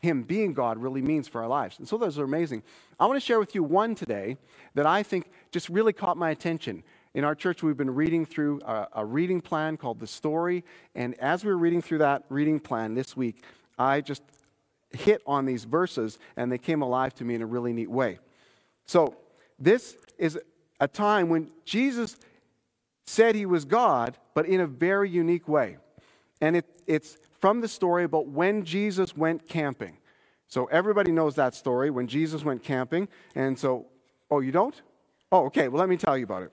him 0.00 0.22
being 0.22 0.54
God 0.54 0.78
really 0.78 1.02
means 1.02 1.28
for 1.28 1.42
our 1.42 1.48
lives. 1.48 1.78
And 1.78 1.88
so 1.88 1.98
those 1.98 2.18
are 2.18 2.24
amazing. 2.24 2.62
I 2.98 3.06
want 3.06 3.16
to 3.16 3.24
share 3.24 3.38
with 3.38 3.54
you 3.54 3.62
one 3.62 3.94
today 3.94 4.36
that 4.74 4.86
I 4.86 5.02
think 5.02 5.30
just 5.50 5.68
really 5.68 5.92
caught 5.92 6.16
my 6.16 6.30
attention. 6.30 6.84
In 7.18 7.24
our 7.24 7.34
church, 7.34 7.64
we've 7.64 7.76
been 7.76 7.96
reading 7.96 8.24
through 8.24 8.60
a, 8.64 8.86
a, 8.92 9.04
reading 9.04 9.40
plan 9.40 9.76
called 9.76 9.98
The 9.98 10.06
Story. 10.06 10.62
And 10.94 11.18
as 11.18 11.44
we 11.44 11.50
were 11.50 11.58
reading 11.58 11.82
through 11.82 11.98
that 11.98 12.22
reading 12.28 12.60
plan 12.60 12.94
this 12.94 13.16
week, 13.16 13.42
I 13.76 14.02
just 14.02 14.22
hit 14.90 15.20
on 15.26 15.44
these 15.44 15.64
verses 15.64 16.20
and 16.36 16.52
they 16.52 16.58
came 16.58 16.80
alive 16.80 17.14
to 17.14 17.24
me 17.24 17.34
in 17.34 17.42
a 17.42 17.46
really 17.46 17.72
neat 17.72 17.90
way. 17.90 18.20
So, 18.86 19.16
this 19.58 19.96
is 20.16 20.38
a 20.78 20.86
time 20.86 21.28
when 21.28 21.50
Jesus 21.64 22.16
said 23.04 23.34
he 23.34 23.46
was 23.46 23.64
God, 23.64 24.16
but 24.32 24.46
in 24.46 24.60
a 24.60 24.66
very 24.68 25.10
unique 25.10 25.48
way. 25.48 25.78
And 26.40 26.54
it, 26.54 26.66
it's 26.86 27.18
from 27.40 27.60
the 27.60 27.66
story 27.66 28.04
about 28.04 28.28
when 28.28 28.64
Jesus 28.64 29.16
went 29.16 29.48
camping. 29.48 29.96
So, 30.46 30.66
everybody 30.66 31.10
knows 31.10 31.34
that 31.34 31.56
story 31.56 31.90
when 31.90 32.06
Jesus 32.06 32.44
went 32.44 32.62
camping. 32.62 33.08
And 33.34 33.58
so, 33.58 33.86
oh, 34.30 34.38
you 34.38 34.52
don't? 34.52 34.80
Oh, 35.32 35.46
okay. 35.46 35.66
Well, 35.66 35.80
let 35.80 35.88
me 35.88 35.96
tell 35.96 36.16
you 36.16 36.22
about 36.22 36.44
it. 36.44 36.52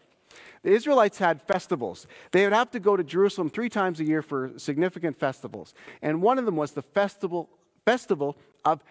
The 0.64 0.72
Israelites 0.72 1.18
had 1.18 1.42
festivals. 1.42 2.08
They 2.32 2.44
would 2.44 2.54
have 2.54 2.72
to 2.72 2.80
go 2.80 2.98
to 2.98 3.04
Jerusalem 3.04 3.50
three 3.50 3.70
times 3.70 4.00
a 4.00 4.04
year 4.04 4.22
for 4.22 4.52
significant 4.58 5.18
festivals. 5.18 5.74
And 6.02 6.22
one 6.22 6.38
of 6.38 6.46
them 6.46 6.56
was 6.56 6.72
the 6.72 6.82
festival, 6.82 7.50
festival 7.86 8.38
of 8.64 8.84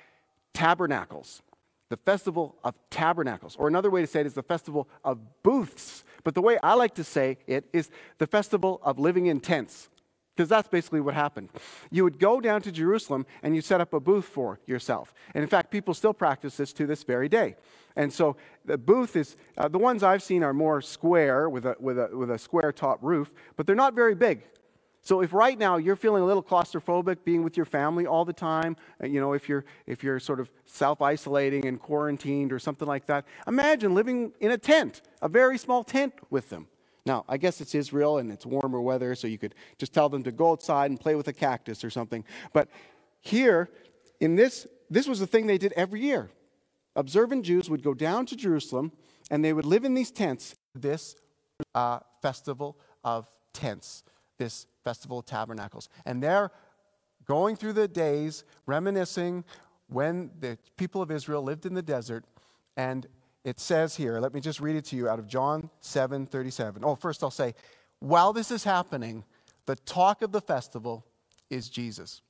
tabernacles. 0.53 1.43
The 1.91 1.97
festival 1.99 2.57
of 2.65 2.75
tabernacles. 2.91 3.57
Or 3.57 3.69
another 3.69 3.91
way 3.91 4.01
to 4.01 4.07
say 4.07 4.21
it 4.21 4.27
is 4.27 4.35
the 4.35 4.43
festival 4.43 4.89
of 5.05 5.19
booths. 5.43 6.05
But 6.23 6.35
the 6.35 6.43
way 6.43 6.59
I 6.63 6.75
like 6.75 6.95
to 6.95 7.05
say 7.05 7.39
it 7.47 7.67
is 7.73 7.91
the 8.19 8.27
festival 8.27 8.81
of 8.83 8.99
living 8.99 9.27
in 9.27 9.41
tents. 9.41 9.91
Because 10.35 10.49
that's 10.49 10.69
basically 10.69 11.01
what 11.01 11.15
happened. 11.15 11.51
You 11.91 12.03
would 12.03 12.19
go 12.19 12.41
down 12.41 12.61
to 12.63 12.73
Jerusalem 12.73 13.25
and 13.45 13.55
you 13.55 13.63
set 13.63 13.81
up 13.81 13.93
a 13.93 14.01
booth 14.01 14.25
for 14.25 14.59
yourself. 14.67 15.15
And 15.33 15.43
in 15.43 15.49
fact, 15.49 15.71
people 15.71 15.95
still 15.95 16.13
practice 16.13 16.57
this 16.57 16.73
to 16.73 16.87
this 16.87 17.05
very 17.05 17.29
day. 17.29 17.55
And 17.95 18.13
so 18.13 18.37
the 18.65 18.77
booth 18.77 19.15
is, 19.15 19.37
uh, 19.57 19.69
the 19.69 19.79
ones 19.79 20.03
I've 20.03 20.25
seen 20.25 20.43
are 20.43 20.53
more 20.53 20.83
square 20.83 21.49
with 21.49 21.67
a, 21.67 21.77
with, 21.79 21.99
a, 21.99 22.11
with 22.13 22.33
a 22.33 22.39
square 22.39 22.73
top 22.73 22.99
roof, 23.03 23.33
but 23.57 23.67
they're 23.67 23.77
not 23.77 23.95
very 23.95 24.17
big. 24.17 24.43
So 25.03 25.21
if 25.21 25.33
right 25.33 25.57
now 25.57 25.77
you're 25.77 25.97
feeling 25.97 26.23
a 26.23 26.27
little 26.27 26.43
claustrophobic 26.43 27.19
being 27.25 27.45
with 27.45 27.57
your 27.57 27.67
family 27.67 28.07
all 28.07 28.25
the 28.25 28.33
time, 28.33 28.75
uh, 29.01 29.07
you 29.07 29.21
know, 29.21 29.35
if 29.35 29.49
you're, 29.49 29.65
if 29.87 30.03
you're 30.03 30.19
sort 30.19 30.41
of 30.41 30.51
self-isolating 30.65 31.67
and 31.67 31.79
quarantined 31.79 32.53
or 32.53 32.59
something 32.59 32.89
like 32.89 33.07
that, 33.07 33.27
imagine 33.47 33.95
living 33.95 34.33
in 34.41 34.51
a 34.51 34.59
tent, 34.59 35.03
a 35.23 35.29
very 35.29 35.59
small 35.59 35.85
tent 35.85 36.15
with 36.31 36.51
them. 36.51 36.67
Now, 37.07 37.25
I 37.29 37.37
guess 37.37 37.61
it's 37.61 37.75
Israel 37.75 38.19
and 38.19 38.33
it's 38.33 38.47
warmer 38.47 38.81
weather, 38.81 39.15
so 39.15 39.27
you 39.27 39.39
could 39.39 39.55
just 39.79 39.93
tell 39.93 40.09
them 40.09 40.23
to 40.23 40.33
go 40.33 40.53
outside 40.53 40.91
and 40.91 40.99
play 40.99 41.15
with 41.15 41.29
a 41.29 41.33
cactus 41.33 41.85
or 41.85 41.91
something. 41.91 42.25
But 42.53 42.69
here, 43.21 43.69
in 44.21 44.37
this, 44.37 44.67
this 44.89 45.07
was 45.07 45.19
the 45.19 45.27
thing 45.27 45.47
they 45.47 45.59
did 45.59 45.73
every 45.75 46.01
year 46.01 46.31
observant 46.97 47.45
Jews 47.45 47.69
would 47.69 47.83
go 47.83 47.95
down 47.95 48.27
to 48.27 48.37
Jerusalem 48.37 48.93
and 49.31 49.45
they 49.45 49.53
would 49.53 49.65
live 49.65 49.85
in 49.85 49.95
these 49.95 50.11
tents, 50.11 50.55
this 50.75 51.17
uh, 51.75 52.01
festival 52.21 52.79
of 53.03 53.29
tents, 53.53 54.05
this 54.39 54.67
festival 54.85 55.21
of 55.21 55.27
tabernacles. 55.27 55.89
And 56.05 56.23
they're 56.23 56.51
going 57.25 57.57
through 57.57 57.73
the 57.73 57.89
days, 57.89 58.45
reminiscing 58.67 59.45
when 59.89 60.31
the 60.41 60.59
people 60.77 61.01
of 61.01 61.11
Israel 61.11 61.43
lived 61.43 61.67
in 61.67 61.75
the 61.75 61.83
desert. 61.83 62.25
And 62.77 63.07
it 63.45 63.61
says 63.61 63.95
here, 63.95 64.19
let 64.21 64.33
me 64.35 64.41
just 64.41 64.61
read 64.61 64.77
it 64.77 64.85
to 64.87 64.97
you 64.97 65.09
out 65.09 65.19
of 65.19 65.29
John 65.29 65.71
7 65.81 66.27
37. 66.27 66.83
Oh, 66.85 66.95
first 66.95 67.23
I'll 67.23 67.31
say, 67.31 67.55
while 68.01 68.33
this 68.33 68.51
is 68.51 68.65
happening, 68.65 69.25
the 69.67 69.77
talk 69.77 70.23
of 70.23 70.33
the 70.33 70.41
festival 70.41 71.05
is 71.51 71.69
Jesus. 71.69 72.23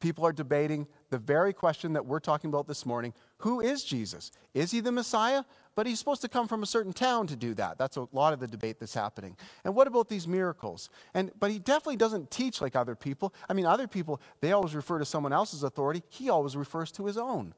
People 0.00 0.26
are 0.26 0.32
debating 0.32 0.86
the 1.08 1.18
very 1.18 1.54
question 1.54 1.94
that 1.94 2.04
we're 2.04 2.20
talking 2.20 2.50
about 2.50 2.68
this 2.68 2.84
morning 2.84 3.14
who 3.38 3.60
is 3.60 3.84
Jesus? 3.84 4.32
Is 4.52 4.70
he 4.70 4.80
the 4.80 4.92
Messiah? 4.92 5.44
But 5.74 5.86
he's 5.86 5.98
supposed 5.98 6.22
to 6.22 6.28
come 6.28 6.46
from 6.46 6.62
a 6.62 6.66
certain 6.66 6.92
town 6.92 7.26
to 7.26 7.36
do 7.36 7.52
that. 7.54 7.78
That's 7.78 7.96
a 7.96 8.06
lot 8.12 8.32
of 8.32 8.40
the 8.40 8.46
debate 8.46 8.78
that's 8.78 8.94
happening. 8.94 9.36
And 9.64 9.74
what 9.74 9.86
about 9.86 10.08
these 10.08 10.28
miracles? 10.28 10.88
And 11.14 11.32
but 11.38 11.50
he 11.50 11.58
definitely 11.58 11.96
doesn't 11.96 12.30
teach 12.30 12.60
like 12.60 12.76
other 12.76 12.94
people. 12.94 13.34
I 13.48 13.54
mean, 13.54 13.66
other 13.66 13.88
people, 13.88 14.20
they 14.40 14.52
always 14.52 14.74
refer 14.74 14.98
to 14.98 15.04
someone 15.04 15.32
else's 15.32 15.62
authority. 15.62 16.02
He 16.08 16.28
always 16.28 16.56
refers 16.56 16.92
to 16.92 17.06
his 17.06 17.16
own. 17.18 17.54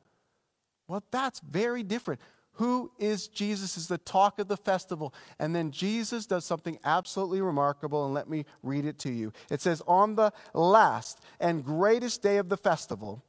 Well, 0.89 1.03
that's 1.11 1.41
very 1.41 1.83
different. 1.83 2.21
Who 2.57 2.91
is 2.99 3.29
Jesus 3.29 3.77
is 3.77 3.87
the 3.89 3.99
talk 3.99 4.39
of 4.39 4.49
the 4.49 4.57
festival. 4.57 5.15
And 5.39 5.55
then 5.55 5.71
Jesus 5.71 6.27
does 6.27 6.45
something 6.45 6.79
absolutely 6.85 7.41
remarkable, 7.41 8.05
and 8.05 8.15
let 8.15 8.29
me 8.29 8.45
read 8.63 8.85
it 8.85 8.99
to 9.01 9.11
you. 9.11 9.33
It 9.51 9.61
says, 9.61 9.83
On 9.87 10.15
the 10.15 10.33
last 10.55 11.21
and 11.39 11.65
greatest 11.65 12.23
day 12.23 12.39
of 12.39 12.49
the 12.49 12.57
festival, 12.57 13.23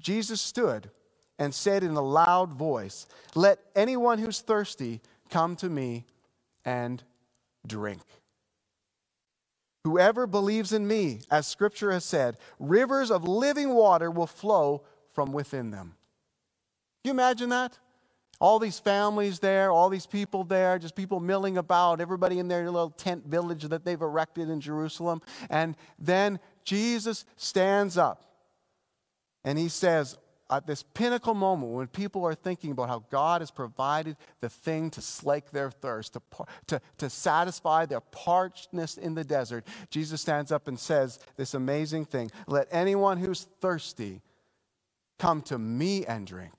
Jesus 0.00 0.40
stood 0.40 0.90
and 1.38 1.54
said 1.54 1.82
in 1.82 1.90
a 1.92 2.00
loud 2.00 2.52
voice, 2.52 3.06
Let 3.34 3.58
anyone 3.74 4.18
who's 4.18 4.40
thirsty 4.40 5.00
come 5.30 5.56
to 5.56 5.68
me 5.68 6.04
and 6.64 7.02
drink. 7.66 8.02
Whoever 9.84 10.26
believes 10.26 10.72
in 10.72 10.86
me, 10.86 11.20
as 11.30 11.46
scripture 11.46 11.90
has 11.92 12.04
said, 12.04 12.36
rivers 12.58 13.10
of 13.10 13.24
living 13.24 13.70
water 13.70 14.10
will 14.10 14.26
flow 14.26 14.82
from 15.12 15.32
within 15.32 15.70
them. 15.70 15.94
Can 17.02 17.10
you 17.10 17.10
imagine 17.12 17.48
that? 17.50 17.78
All 18.40 18.58
these 18.58 18.78
families 18.78 19.40
there, 19.40 19.72
all 19.72 19.88
these 19.88 20.06
people 20.06 20.44
there, 20.44 20.78
just 20.78 20.94
people 20.94 21.18
milling 21.18 21.58
about, 21.58 22.00
everybody 22.00 22.38
in 22.38 22.48
their 22.48 22.70
little 22.70 22.90
tent 22.90 23.26
village 23.26 23.64
that 23.64 23.84
they've 23.84 24.00
erected 24.00 24.48
in 24.48 24.60
Jerusalem. 24.60 25.22
And 25.50 25.76
then 25.98 26.38
Jesus 26.64 27.24
stands 27.36 27.98
up 27.98 28.24
and 29.44 29.58
he 29.58 29.68
says, 29.68 30.18
at 30.50 30.66
this 30.66 30.82
pinnacle 30.82 31.34
moment 31.34 31.72
when 31.72 31.86
people 31.88 32.24
are 32.24 32.34
thinking 32.34 32.70
about 32.70 32.88
how 32.88 33.04
God 33.10 33.42
has 33.42 33.50
provided 33.50 34.16
the 34.40 34.48
thing 34.48 34.90
to 34.90 35.02
slake 35.02 35.50
their 35.50 35.70
thirst, 35.70 36.14
to, 36.14 36.22
to, 36.68 36.80
to 36.98 37.10
satisfy 37.10 37.86
their 37.86 38.00
parchedness 38.00 38.96
in 38.98 39.14
the 39.14 39.24
desert, 39.24 39.66
Jesus 39.90 40.20
stands 40.20 40.50
up 40.50 40.68
and 40.68 40.78
says 40.78 41.18
this 41.36 41.54
amazing 41.54 42.06
thing 42.06 42.30
Let 42.46 42.68
anyone 42.70 43.18
who's 43.18 43.46
thirsty 43.60 44.22
come 45.18 45.42
to 45.42 45.58
me 45.58 46.06
and 46.06 46.26
drink. 46.26 46.54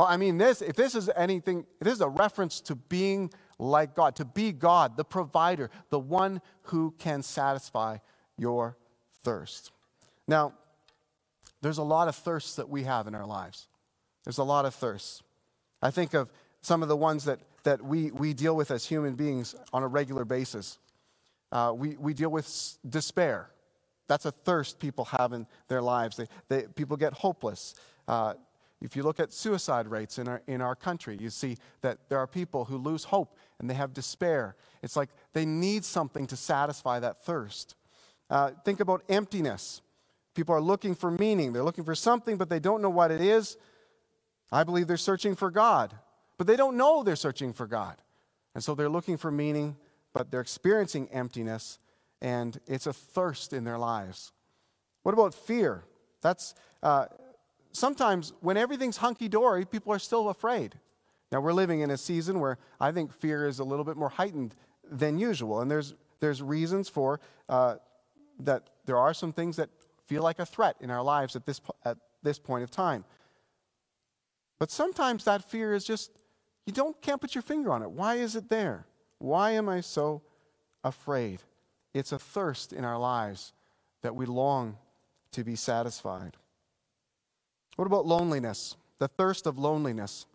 Well, 0.00 0.08
I 0.08 0.16
mean, 0.16 0.38
this, 0.38 0.62
if 0.62 0.76
this 0.76 0.94
is 0.94 1.10
anything, 1.14 1.66
this 1.78 1.92
is 1.92 2.00
a 2.00 2.08
reference 2.08 2.62
to 2.62 2.74
being 2.74 3.30
like 3.58 3.94
God, 3.94 4.16
to 4.16 4.24
be 4.24 4.50
God, 4.50 4.96
the 4.96 5.04
provider, 5.04 5.68
the 5.90 5.98
one 5.98 6.40
who 6.62 6.94
can 6.98 7.22
satisfy 7.22 7.98
your 8.38 8.78
thirst. 9.24 9.72
Now, 10.26 10.54
there's 11.60 11.76
a 11.76 11.82
lot 11.82 12.08
of 12.08 12.16
thirsts 12.16 12.56
that 12.56 12.70
we 12.70 12.84
have 12.84 13.08
in 13.08 13.14
our 13.14 13.26
lives. 13.26 13.68
There's 14.24 14.38
a 14.38 14.42
lot 14.42 14.64
of 14.64 14.74
thirsts. 14.74 15.22
I 15.82 15.90
think 15.90 16.14
of 16.14 16.32
some 16.62 16.82
of 16.82 16.88
the 16.88 16.96
ones 16.96 17.26
that, 17.26 17.40
that 17.64 17.84
we, 17.84 18.10
we 18.10 18.32
deal 18.32 18.56
with 18.56 18.70
as 18.70 18.86
human 18.86 19.16
beings 19.16 19.54
on 19.70 19.82
a 19.82 19.86
regular 19.86 20.24
basis. 20.24 20.78
Uh, 21.52 21.74
we, 21.76 21.98
we 21.98 22.14
deal 22.14 22.30
with 22.30 22.78
despair. 22.88 23.50
That's 24.08 24.24
a 24.24 24.32
thirst 24.32 24.78
people 24.78 25.04
have 25.04 25.34
in 25.34 25.46
their 25.68 25.82
lives. 25.82 26.16
They, 26.16 26.26
they, 26.48 26.62
people 26.74 26.96
get 26.96 27.12
hopeless. 27.12 27.74
Uh, 28.08 28.32
if 28.80 28.96
you 28.96 29.02
look 29.02 29.20
at 29.20 29.32
suicide 29.32 29.88
rates 29.88 30.18
in 30.18 30.26
our, 30.26 30.42
in 30.46 30.60
our 30.60 30.74
country, 30.74 31.16
you 31.20 31.28
see 31.30 31.58
that 31.82 31.98
there 32.08 32.18
are 32.18 32.26
people 32.26 32.64
who 32.64 32.78
lose 32.78 33.04
hope 33.04 33.36
and 33.58 33.68
they 33.68 33.74
have 33.74 33.92
despair. 33.92 34.56
It's 34.82 34.96
like 34.96 35.10
they 35.32 35.44
need 35.44 35.84
something 35.84 36.26
to 36.28 36.36
satisfy 36.36 36.98
that 37.00 37.22
thirst. 37.24 37.74
Uh, 38.30 38.52
think 38.64 38.80
about 38.80 39.02
emptiness. 39.08 39.82
People 40.34 40.54
are 40.54 40.60
looking 40.60 40.94
for 40.94 41.10
meaning. 41.10 41.52
They're 41.52 41.62
looking 41.62 41.84
for 41.84 41.94
something, 41.94 42.36
but 42.36 42.48
they 42.48 42.60
don't 42.60 42.80
know 42.80 42.90
what 42.90 43.10
it 43.10 43.20
is. 43.20 43.58
I 44.50 44.64
believe 44.64 44.86
they're 44.86 44.96
searching 44.96 45.36
for 45.36 45.50
God, 45.50 45.94
but 46.38 46.46
they 46.46 46.56
don't 46.56 46.76
know 46.76 47.02
they're 47.02 47.16
searching 47.16 47.52
for 47.52 47.66
God. 47.66 48.00
And 48.54 48.64
so 48.64 48.74
they're 48.74 48.88
looking 48.88 49.16
for 49.16 49.30
meaning, 49.30 49.76
but 50.12 50.30
they're 50.30 50.40
experiencing 50.40 51.08
emptiness, 51.12 51.78
and 52.20 52.58
it's 52.66 52.86
a 52.86 52.92
thirst 52.92 53.52
in 53.52 53.64
their 53.64 53.78
lives. 53.78 54.32
What 55.02 55.12
about 55.12 55.34
fear? 55.34 55.84
That's 56.20 56.54
uh, 56.82 57.06
sometimes 57.72 58.32
when 58.40 58.56
everything's 58.56 58.96
hunky 58.96 59.28
dory, 59.28 59.64
people 59.64 59.92
are 59.92 59.98
still 59.98 60.28
afraid. 60.28 60.74
Now, 61.32 61.40
we're 61.40 61.52
living 61.52 61.80
in 61.80 61.90
a 61.90 61.96
season 61.96 62.40
where 62.40 62.58
I 62.80 62.90
think 62.92 63.12
fear 63.12 63.46
is 63.46 63.60
a 63.60 63.64
little 63.64 63.84
bit 63.84 63.96
more 63.96 64.08
heightened 64.08 64.54
than 64.90 65.18
usual, 65.18 65.60
and 65.60 65.70
there's, 65.70 65.94
there's 66.18 66.42
reasons 66.42 66.88
for 66.88 67.20
uh, 67.48 67.76
that 68.40 68.70
there 68.86 68.96
are 68.96 69.14
some 69.14 69.32
things 69.32 69.56
that 69.56 69.70
feel 70.06 70.22
like 70.22 70.40
a 70.40 70.46
threat 70.46 70.76
in 70.80 70.90
our 70.90 71.02
lives 71.02 71.36
at 71.36 71.46
this, 71.46 71.60
at 71.84 71.98
this 72.22 72.38
point 72.38 72.64
of 72.64 72.70
time. 72.70 73.04
But 74.58 74.70
sometimes 74.70 75.24
that 75.24 75.48
fear 75.48 75.72
is 75.72 75.84
just, 75.84 76.10
you 76.66 76.72
don't, 76.72 77.00
can't 77.00 77.20
put 77.20 77.34
your 77.34 77.42
finger 77.42 77.72
on 77.72 77.82
it. 77.82 77.90
Why 77.90 78.16
is 78.16 78.34
it 78.34 78.48
there? 78.48 78.86
Why 79.18 79.52
am 79.52 79.68
I 79.68 79.80
so 79.80 80.22
afraid? 80.82 81.42
It's 81.94 82.12
a 82.12 82.18
thirst 82.18 82.72
in 82.72 82.84
our 82.84 82.98
lives 82.98 83.52
that 84.02 84.16
we 84.16 84.26
long 84.26 84.76
to 85.32 85.44
be 85.44 85.54
satisfied. 85.54 86.36
What 87.80 87.86
about 87.86 88.04
loneliness? 88.04 88.76
The 88.98 89.08
thirst 89.08 89.46
of 89.46 89.56
loneliness. 89.56 90.26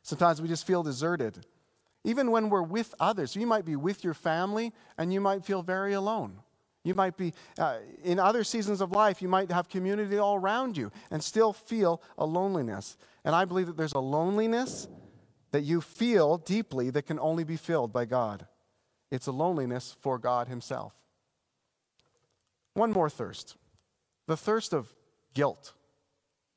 Sometimes 0.00 0.40
we 0.40 0.48
just 0.48 0.66
feel 0.66 0.82
deserted. 0.82 1.44
Even 2.02 2.30
when 2.30 2.48
we're 2.48 2.62
with 2.62 2.94
others, 2.98 3.36
you 3.36 3.46
might 3.46 3.66
be 3.66 3.76
with 3.76 4.02
your 4.02 4.14
family 4.14 4.72
and 4.96 5.12
you 5.12 5.20
might 5.20 5.44
feel 5.44 5.60
very 5.60 5.92
alone. 5.92 6.38
You 6.82 6.94
might 6.94 7.18
be 7.18 7.34
uh, 7.58 7.80
in 8.02 8.18
other 8.18 8.42
seasons 8.42 8.80
of 8.80 8.90
life, 8.90 9.20
you 9.20 9.28
might 9.28 9.50
have 9.50 9.68
community 9.68 10.16
all 10.16 10.36
around 10.36 10.78
you 10.78 10.90
and 11.10 11.22
still 11.22 11.52
feel 11.52 12.00
a 12.16 12.24
loneliness. 12.24 12.96
And 13.22 13.34
I 13.34 13.44
believe 13.44 13.66
that 13.66 13.76
there's 13.76 13.92
a 13.92 13.98
loneliness 13.98 14.88
that 15.50 15.60
you 15.60 15.82
feel 15.82 16.38
deeply 16.38 16.88
that 16.88 17.02
can 17.02 17.18
only 17.18 17.44
be 17.44 17.58
filled 17.58 17.92
by 17.92 18.06
God. 18.06 18.46
It's 19.10 19.26
a 19.26 19.30
loneliness 19.30 19.94
for 20.00 20.18
God 20.18 20.48
Himself. 20.48 20.94
One 22.72 22.92
more 22.92 23.10
thirst 23.10 23.58
the 24.26 24.38
thirst 24.38 24.72
of 24.72 24.94
guilt. 25.34 25.74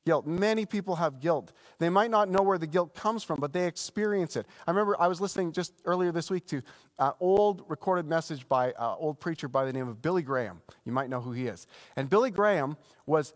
Guilt. 0.05 0.25
Many 0.25 0.65
people 0.65 0.95
have 0.95 1.19
guilt. 1.19 1.51
They 1.77 1.89
might 1.89 2.09
not 2.09 2.29
know 2.29 2.41
where 2.41 2.57
the 2.57 2.67
guilt 2.67 2.95
comes 2.95 3.23
from, 3.23 3.39
but 3.39 3.53
they 3.53 3.67
experience 3.67 4.35
it. 4.35 4.47
I 4.65 4.71
remember 4.71 4.95
I 4.99 5.07
was 5.07 5.19
listening 5.19 5.51
just 5.51 5.73
earlier 5.85 6.11
this 6.11 6.31
week 6.31 6.47
to 6.47 6.61
an 6.97 7.11
old 7.19 7.63
recorded 7.67 8.07
message 8.07 8.47
by 8.47 8.67
an 8.67 8.95
old 8.97 9.19
preacher 9.19 9.47
by 9.47 9.65
the 9.65 9.73
name 9.73 9.87
of 9.87 10.01
Billy 10.01 10.21
Graham. 10.21 10.61
You 10.85 10.93
might 10.93 11.09
know 11.09 11.21
who 11.21 11.31
he 11.31 11.47
is. 11.47 11.67
And 11.95 12.09
Billy 12.09 12.31
Graham 12.31 12.77
was 13.05 13.33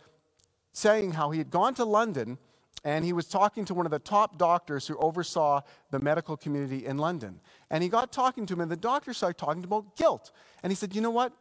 saying 0.71 1.11
how 1.11 1.31
he 1.31 1.37
had 1.37 1.51
gone 1.51 1.73
to 1.75 1.85
London 1.85 2.37
and 2.83 3.05
he 3.05 3.13
was 3.13 3.27
talking 3.27 3.63
to 3.65 3.73
one 3.73 3.85
of 3.85 3.91
the 3.91 3.99
top 3.99 4.37
doctors 4.37 4.87
who 4.87 4.97
oversaw 4.97 5.61
the 5.91 5.99
medical 5.99 6.35
community 6.35 6.85
in 6.85 6.97
London. 6.97 7.39
And 7.69 7.81
he 7.81 7.87
got 7.89 8.11
talking 8.11 8.45
to 8.47 8.53
him, 8.53 8.61
and 8.61 8.71
the 8.71 8.75
doctor 8.75 9.13
started 9.13 9.37
talking 9.37 9.63
about 9.63 9.95
guilt. 9.95 10.31
And 10.61 10.71
he 10.71 10.75
said, 10.75 10.93
You 10.93 11.01
know 11.01 11.11
what? 11.11 11.31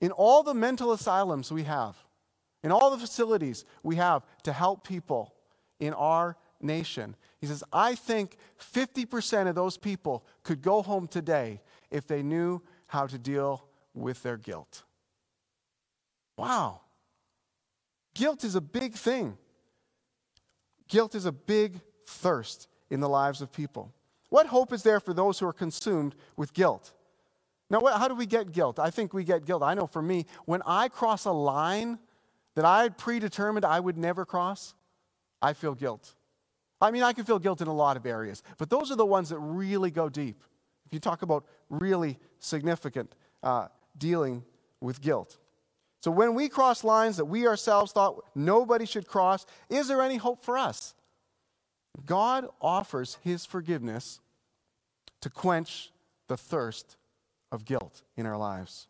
In 0.00 0.12
all 0.12 0.42
the 0.42 0.54
mental 0.54 0.92
asylums 0.92 1.50
we 1.50 1.64
have, 1.64 1.96
in 2.62 2.72
all 2.72 2.90
the 2.90 2.98
facilities 2.98 3.64
we 3.82 3.96
have 3.96 4.22
to 4.44 4.52
help 4.52 4.86
people 4.86 5.34
in 5.80 5.92
our 5.94 6.36
nation. 6.60 7.16
He 7.40 7.46
says, 7.46 7.64
I 7.72 7.94
think 7.94 8.36
50% 8.58 9.48
of 9.48 9.54
those 9.54 9.76
people 9.76 10.24
could 10.44 10.62
go 10.62 10.82
home 10.82 11.08
today 11.08 11.60
if 11.90 12.06
they 12.06 12.22
knew 12.22 12.62
how 12.86 13.06
to 13.06 13.18
deal 13.18 13.64
with 13.94 14.22
their 14.22 14.36
guilt. 14.36 14.84
Wow. 16.36 16.80
Guilt 18.14 18.44
is 18.44 18.54
a 18.54 18.60
big 18.60 18.94
thing. 18.94 19.36
Guilt 20.88 21.14
is 21.14 21.26
a 21.26 21.32
big 21.32 21.80
thirst 22.06 22.68
in 22.90 23.00
the 23.00 23.08
lives 23.08 23.40
of 23.40 23.52
people. 23.52 23.92
What 24.28 24.46
hope 24.46 24.72
is 24.72 24.82
there 24.82 25.00
for 25.00 25.12
those 25.12 25.38
who 25.38 25.46
are 25.46 25.52
consumed 25.52 26.14
with 26.36 26.54
guilt? 26.54 26.92
Now, 27.70 27.80
how 27.84 28.08
do 28.08 28.14
we 28.14 28.26
get 28.26 28.52
guilt? 28.52 28.78
I 28.78 28.90
think 28.90 29.14
we 29.14 29.24
get 29.24 29.46
guilt. 29.46 29.62
I 29.62 29.74
know 29.74 29.86
for 29.86 30.02
me, 30.02 30.26
when 30.44 30.62
I 30.66 30.88
cross 30.88 31.24
a 31.24 31.32
line 31.32 31.98
that 32.54 32.64
I 32.64 32.82
had 32.82 32.98
predetermined 32.98 33.64
I 33.64 33.80
would 33.80 33.96
never 33.96 34.24
cross, 34.24 34.74
I 35.40 35.52
feel 35.52 35.74
guilt. 35.74 36.14
I 36.80 36.90
mean, 36.90 37.02
I 37.02 37.12
can 37.12 37.24
feel 37.24 37.38
guilt 37.38 37.60
in 37.60 37.68
a 37.68 37.72
lot 37.72 37.96
of 37.96 38.06
areas, 38.06 38.42
but 38.58 38.68
those 38.68 38.90
are 38.90 38.96
the 38.96 39.06
ones 39.06 39.28
that 39.28 39.38
really 39.38 39.90
go 39.90 40.08
deep. 40.08 40.42
If 40.86 40.92
you 40.92 41.00
talk 41.00 41.22
about 41.22 41.44
really 41.70 42.18
significant 42.38 43.14
uh, 43.42 43.68
dealing 43.96 44.44
with 44.80 45.00
guilt. 45.00 45.38
So 46.02 46.10
when 46.10 46.34
we 46.34 46.48
cross 46.48 46.82
lines 46.82 47.16
that 47.18 47.26
we 47.26 47.46
ourselves 47.46 47.92
thought 47.92 48.24
nobody 48.34 48.84
should 48.84 49.06
cross, 49.06 49.46
is 49.70 49.86
there 49.86 50.02
any 50.02 50.16
hope 50.16 50.44
for 50.44 50.58
us? 50.58 50.94
God 52.04 52.48
offers 52.60 53.18
his 53.22 53.46
forgiveness 53.46 54.20
to 55.20 55.30
quench 55.30 55.92
the 56.28 56.36
thirst 56.36 56.96
of 57.52 57.64
guilt 57.64 58.02
in 58.16 58.26
our 58.26 58.36
lives. 58.36 58.88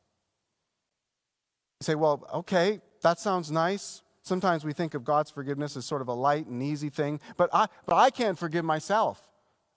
You 1.80 1.84
say, 1.84 1.94
well, 1.94 2.26
okay, 2.32 2.80
that 3.02 3.18
sounds 3.18 3.50
nice. 3.50 4.02
Sometimes 4.22 4.64
we 4.64 4.72
think 4.72 4.94
of 4.94 5.04
God's 5.04 5.30
forgiveness 5.30 5.76
as 5.76 5.84
sort 5.84 6.00
of 6.00 6.08
a 6.08 6.12
light 6.12 6.46
and 6.46 6.62
easy 6.62 6.88
thing, 6.88 7.20
but 7.36 7.50
I, 7.52 7.66
but 7.86 7.96
I 7.96 8.10
can't 8.10 8.38
forgive 8.38 8.64
myself. 8.64 9.28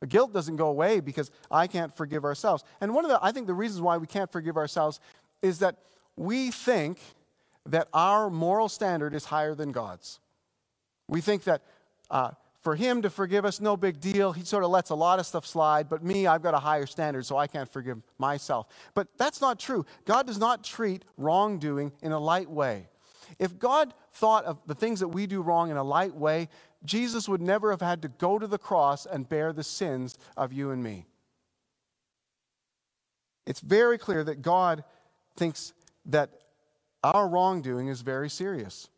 The 0.02 0.08
guilt 0.08 0.34
doesn't 0.34 0.58
go 0.58 0.68
away 0.68 1.00
because 1.00 1.32
I 1.50 1.68
can't 1.68 1.96
forgive 1.96 2.24
ourselves. 2.24 2.64
And 2.80 2.94
one 2.94 3.06
of 3.06 3.10
the, 3.10 3.20
I 3.22 3.32
think 3.32 3.48
the 3.48 3.54
reasons 3.54 3.82
why 3.82 3.98
we 3.98 4.08
can't 4.08 4.32
forgive 4.32 4.58
ourselves 4.58 5.00
is 5.42 5.60
that 5.60 5.78
we 6.16 6.52
think 6.52 7.00
that 7.66 7.88
our 7.94 8.30
moral 8.30 8.70
standard 8.70 9.16
is 9.16 9.26
higher 9.26 9.56
than 9.56 9.72
God's. 9.72 10.20
We 11.08 11.22
think 11.22 11.44
that 11.46 11.64
uh, 12.12 12.32
for 12.62 12.76
Him 12.76 13.02
to 13.02 13.10
forgive 13.10 13.46
us, 13.46 13.60
no 13.60 13.78
big 13.78 14.00
deal. 14.00 14.32
He 14.32 14.44
sort 14.44 14.64
of 14.64 14.70
lets 14.70 14.90
a 14.90 14.96
lot 14.96 15.20
of 15.20 15.26
stuff 15.26 15.46
slide, 15.46 15.90
but 15.90 16.04
me, 16.04 16.28
I've 16.28 16.42
got 16.42 16.54
a 16.54 16.60
higher 16.60 16.86
standard, 16.86 17.26
so 17.26 17.38
I 17.38 17.48
can't 17.48 17.72
forgive 17.72 18.02
myself. 18.18 18.68
But 18.94 19.08
that's 19.18 19.42
not 19.42 19.60
true. 19.60 19.86
God 20.06 20.28
does 20.28 20.38
not 20.38 20.64
treat 20.64 21.04
wrongdoing 21.18 21.92
in 22.02 22.12
a 22.12 22.20
light 22.20 22.50
way. 22.50 22.88
If 23.40 23.58
God 23.60 23.94
thought 24.14 24.46
of 24.46 24.60
the 24.66 24.76
things 24.76 25.00
that 25.00 25.08
we 25.08 25.28
do 25.28 25.42
wrong 25.42 25.72
in 25.72 25.78
a 25.78 25.84
light 25.84 26.16
way, 26.16 26.50
Jesus 26.84 27.28
would 27.28 27.42
never 27.42 27.72
have 27.72 27.82
had 27.82 28.02
to 28.04 28.08
go 28.08 28.40
to 28.40 28.48
the 28.48 28.58
cross 28.58 29.06
and 29.06 29.28
bear 29.28 29.54
the 29.54 29.64
sins 29.64 30.18
of 30.38 30.54
you 30.54 30.72
and 30.72 30.84
me. 30.84 31.06
It's 33.46 33.60
very 33.60 33.98
clear 33.98 34.24
that 34.24 34.42
God 34.42 34.84
thinks 35.36 35.74
that 36.06 36.32
our 37.04 37.28
wrongdoing 37.28 37.88
is 37.88 38.02
very 38.02 38.30
serious. 38.30 38.90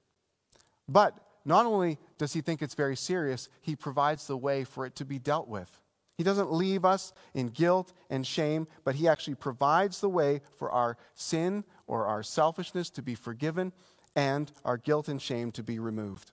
But 0.87 1.17
not 1.43 1.65
only 1.65 1.97
does 2.17 2.33
he 2.33 2.41
think 2.41 2.61
it's 2.61 2.75
very 2.75 2.95
serious, 2.95 3.49
he 3.61 3.75
provides 3.75 4.27
the 4.27 4.37
way 4.37 4.63
for 4.63 4.85
it 4.85 4.95
to 4.95 5.05
be 5.05 5.19
dealt 5.19 5.47
with. 5.47 5.69
He 6.17 6.23
doesn't 6.23 6.51
leave 6.51 6.83
us 6.83 7.13
in 7.35 7.49
guilt 7.49 7.93
and 8.09 8.25
shame, 8.25 8.67
but 8.83 8.95
He 8.95 9.07
actually 9.07 9.35
provides 9.35 10.01
the 10.01 10.09
way 10.09 10.41
for 10.57 10.71
our 10.71 10.97
sin 11.13 11.63
or 11.85 12.07
our 12.07 12.23
selfishness 12.23 12.89
to 12.91 13.03
be 13.03 13.13
forgiven 13.13 13.71
and 14.17 14.51
our 14.65 14.77
guilt 14.77 15.07
and 15.07 15.21
shame 15.21 15.51
to 15.51 15.63
be 15.63 15.77
removed. 15.77 16.31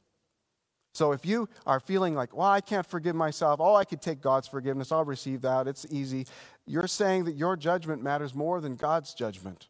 So 0.94 1.12
if 1.12 1.26
you 1.26 1.50
are 1.66 1.80
feeling 1.80 2.14
like, 2.14 2.34
well, 2.34 2.48
I 2.48 2.62
can't 2.62 2.86
forgive 2.86 3.14
myself, 3.14 3.60
oh, 3.60 3.74
I 3.74 3.84
could 3.84 4.00
take 4.00 4.22
God's 4.22 4.48
forgiveness, 4.48 4.90
I'll 4.90 5.04
receive 5.04 5.42
that, 5.42 5.68
it's 5.68 5.86
easy, 5.90 6.26
you're 6.66 6.86
saying 6.86 7.24
that 7.24 7.34
your 7.34 7.56
judgment 7.56 8.02
matters 8.02 8.34
more 8.34 8.60
than 8.60 8.76
God's 8.76 9.12
judgment. 9.12 9.68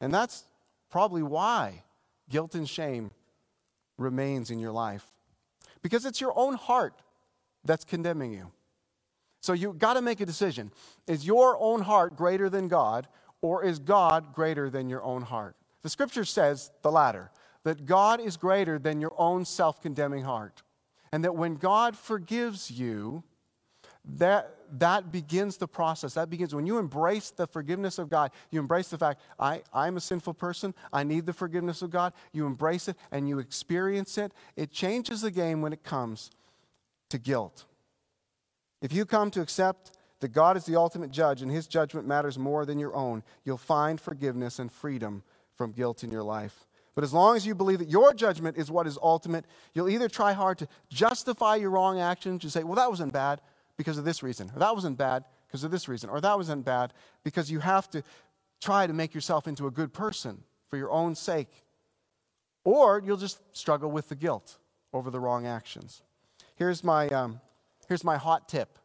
And 0.00 0.12
that's 0.12 0.44
probably 0.90 1.22
why 1.22 1.82
guilt 2.30 2.54
and 2.54 2.68
shame 2.68 3.10
remains 3.98 4.50
in 4.50 4.58
your 4.58 4.72
life. 4.72 5.04
Because 5.82 6.06
it's 6.06 6.20
your 6.20 6.32
own 6.34 6.54
heart 6.54 6.94
that's 7.64 7.84
condemning 7.84 8.32
you. 8.32 8.50
So 9.42 9.52
you've 9.52 9.78
got 9.78 9.94
to 9.94 10.02
make 10.02 10.20
a 10.20 10.26
decision. 10.26 10.70
Is 11.06 11.26
your 11.26 11.58
own 11.60 11.82
heart 11.82 12.16
greater 12.16 12.48
than 12.48 12.68
God, 12.68 13.06
or 13.42 13.64
is 13.64 13.80
God 13.80 14.32
greater 14.32 14.70
than 14.70 14.88
your 14.88 15.02
own 15.02 15.22
heart? 15.22 15.56
The 15.82 15.88
scripture 15.88 16.24
says 16.24 16.70
the 16.82 16.92
latter 16.92 17.30
that 17.64 17.86
God 17.86 18.20
is 18.20 18.36
greater 18.36 18.78
than 18.78 19.00
your 19.00 19.14
own 19.18 19.44
self 19.44 19.80
condemning 19.80 20.24
heart. 20.24 20.62
And 21.12 21.24
that 21.24 21.36
when 21.36 21.56
God 21.56 21.96
forgives 21.96 22.70
you, 22.70 23.22
that, 24.16 24.56
that 24.78 25.12
begins 25.12 25.58
the 25.58 25.68
process. 25.68 26.14
That 26.14 26.28
begins 26.28 26.54
when 26.54 26.66
you 26.66 26.78
embrace 26.78 27.30
the 27.30 27.46
forgiveness 27.46 27.98
of 27.98 28.08
God. 28.08 28.32
You 28.50 28.58
embrace 28.58 28.88
the 28.88 28.98
fact, 28.98 29.20
I, 29.38 29.62
I'm 29.72 29.96
a 29.96 30.00
sinful 30.00 30.34
person. 30.34 30.74
I 30.92 31.04
need 31.04 31.26
the 31.26 31.32
forgiveness 31.32 31.82
of 31.82 31.90
God. 31.90 32.12
You 32.32 32.46
embrace 32.46 32.88
it 32.88 32.96
and 33.12 33.28
you 33.28 33.38
experience 33.38 34.18
it. 34.18 34.32
It 34.56 34.72
changes 34.72 35.20
the 35.20 35.30
game 35.30 35.62
when 35.62 35.72
it 35.72 35.84
comes 35.84 36.30
to 37.10 37.18
guilt. 37.18 37.64
If 38.80 38.92
you 38.92 39.04
come 39.04 39.30
to 39.32 39.40
accept 39.40 39.92
that 40.20 40.32
God 40.32 40.56
is 40.56 40.64
the 40.64 40.76
ultimate 40.76 41.12
judge 41.12 41.42
and 41.42 41.50
his 41.50 41.66
judgment 41.66 42.06
matters 42.06 42.38
more 42.38 42.64
than 42.64 42.78
your 42.78 42.94
own, 42.96 43.22
you'll 43.44 43.56
find 43.56 44.00
forgiveness 44.00 44.58
and 44.58 44.72
freedom 44.72 45.22
from 45.62 45.70
guilt 45.70 46.02
in 46.02 46.10
your 46.10 46.24
life. 46.24 46.66
But 46.96 47.04
as 47.04 47.12
long 47.12 47.36
as 47.36 47.46
you 47.46 47.54
believe 47.54 47.78
that 47.78 47.88
your 47.88 48.12
judgment 48.14 48.58
is 48.58 48.68
what 48.68 48.84
is 48.88 48.98
ultimate, 49.00 49.44
you'll 49.74 49.88
either 49.88 50.08
try 50.08 50.32
hard 50.32 50.58
to 50.58 50.66
justify 50.90 51.54
your 51.54 51.70
wrong 51.70 52.00
actions. 52.00 52.42
You 52.42 52.50
say, 52.50 52.64
well, 52.64 52.74
that 52.74 52.90
wasn't 52.90 53.12
bad 53.12 53.40
because 53.76 53.96
of 53.96 54.04
this 54.04 54.24
reason, 54.24 54.50
or 54.52 54.58
that 54.58 54.74
wasn't 54.74 54.98
bad 54.98 55.24
because 55.46 55.62
of 55.62 55.70
this 55.70 55.88
reason, 55.88 56.10
or 56.10 56.20
that 56.20 56.36
wasn't 56.36 56.64
bad 56.64 56.92
because 57.22 57.48
you 57.48 57.60
have 57.60 57.88
to 57.90 58.02
try 58.60 58.88
to 58.88 58.92
make 58.92 59.14
yourself 59.14 59.46
into 59.46 59.68
a 59.68 59.70
good 59.70 59.92
person 59.92 60.42
for 60.68 60.76
your 60.76 60.90
own 60.90 61.14
sake. 61.14 61.62
Or 62.64 63.00
you'll 63.04 63.16
just 63.16 63.38
struggle 63.56 63.92
with 63.92 64.08
the 64.08 64.16
guilt 64.16 64.58
over 64.92 65.12
the 65.12 65.20
wrong 65.20 65.46
actions. 65.46 66.02
Here's 66.56 66.82
my, 66.82 67.06
um, 67.10 67.40
here's 67.86 68.02
my 68.02 68.16
hot 68.16 68.48
tip. 68.48 68.78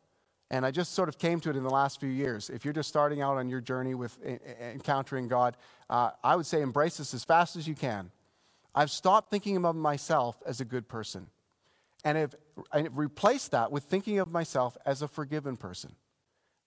And 0.49 0.65
I 0.65 0.71
just 0.71 0.93
sort 0.93 1.09
of 1.09 1.17
came 1.17 1.39
to 1.41 1.49
it 1.49 1.55
in 1.57 1.63
the 1.63 1.69
last 1.69 1.99
few 1.99 2.09
years. 2.09 2.49
If 2.49 2.63
you're 2.63 2.73
just 2.73 2.87
starting 2.87 3.21
out 3.21 3.37
on 3.37 3.49
your 3.49 3.59
journey 3.59 3.95
with 3.95 4.17
encountering 4.61 5.27
God, 5.27 5.57
uh, 5.89 6.11
I 6.23 6.35
would 6.35 6.45
say 6.45 6.61
embrace 6.61 6.97
this 6.97 7.13
as 7.13 7.25
fast 7.25 7.55
as 7.57 7.67
you 7.67 7.75
can. 7.75 8.11
I've 8.73 8.91
stopped 8.91 9.29
thinking 9.29 9.63
of 9.65 9.75
myself 9.75 10.37
as 10.45 10.61
a 10.61 10.65
good 10.65 10.87
person 10.87 11.27
and 12.05 12.17
have, 12.17 12.35
have 12.71 12.97
replaced 12.97 13.51
that 13.51 13.71
with 13.71 13.83
thinking 13.83 14.19
of 14.19 14.29
myself 14.29 14.77
as 14.85 15.01
a 15.01 15.07
forgiven 15.07 15.57
person. 15.57 15.95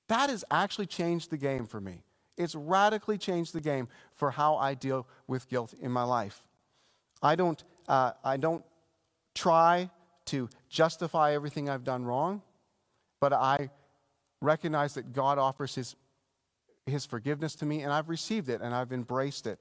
That 0.09 0.29
has 0.29 0.45
actually 0.51 0.87
changed 0.87 1.31
the 1.31 1.39
game 1.39 1.67
for 1.67 1.81
me. 1.81 2.03
It's 2.37 2.55
radically 2.55 3.17
changed 3.17 3.53
the 3.55 3.61
game 3.61 3.89
for 4.15 4.31
how 4.31 4.57
I 4.57 4.75
deal 4.75 5.07
with 5.27 5.49
guilt 5.49 5.75
in 5.81 5.91
my 5.93 6.03
life. 6.03 6.43
I 7.23 7.37
don't, 7.37 7.63
uh, 7.89 8.13
I 8.25 8.37
don't 8.37 8.65
try 9.35 9.91
to 10.27 10.49
justify 10.69 11.35
everything 11.35 11.69
I've 11.69 11.85
done 11.85 12.05
wrong, 12.05 12.43
but 13.21 13.33
I 13.33 13.71
recognize 14.41 14.95
that 14.95 15.13
God 15.13 15.39
offers 15.39 15.75
His 15.75 15.97
his 16.87 17.07
forgiveness 17.07 17.55
to 17.57 17.67
me, 17.67 17.83
and 17.83 17.93
I've 17.93 18.09
received 18.09 18.49
it 18.49 18.61
and 18.61 18.75
I've 18.75 18.93
embraced 18.93 19.47
it. 19.47 19.61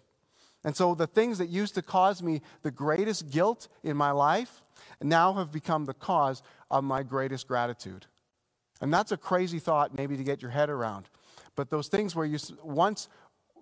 And 0.63 0.75
so 0.75 0.93
the 0.93 1.07
things 1.07 1.37
that 1.37 1.47
used 1.47 1.75
to 1.75 1.81
cause 1.81 2.21
me 2.21 2.41
the 2.63 2.71
greatest 2.71 3.29
guilt 3.29 3.69
in 3.83 3.95
my 3.95 4.11
life 4.11 4.61
now 5.01 5.33
have 5.33 5.51
become 5.51 5.85
the 5.85 5.93
cause 5.93 6.43
of 6.69 6.83
my 6.83 7.01
greatest 7.03 7.47
gratitude. 7.47 8.05
And 8.81 8.93
that's 8.93 9.11
a 9.11 9.17
crazy 9.17 9.59
thought, 9.59 9.97
maybe, 9.97 10.17
to 10.17 10.23
get 10.23 10.41
your 10.41 10.51
head 10.51 10.69
around. 10.69 11.09
But 11.55 11.69
those 11.69 11.87
things 11.87 12.15
where 12.15 12.25
you 12.25 12.37
once 12.63 13.07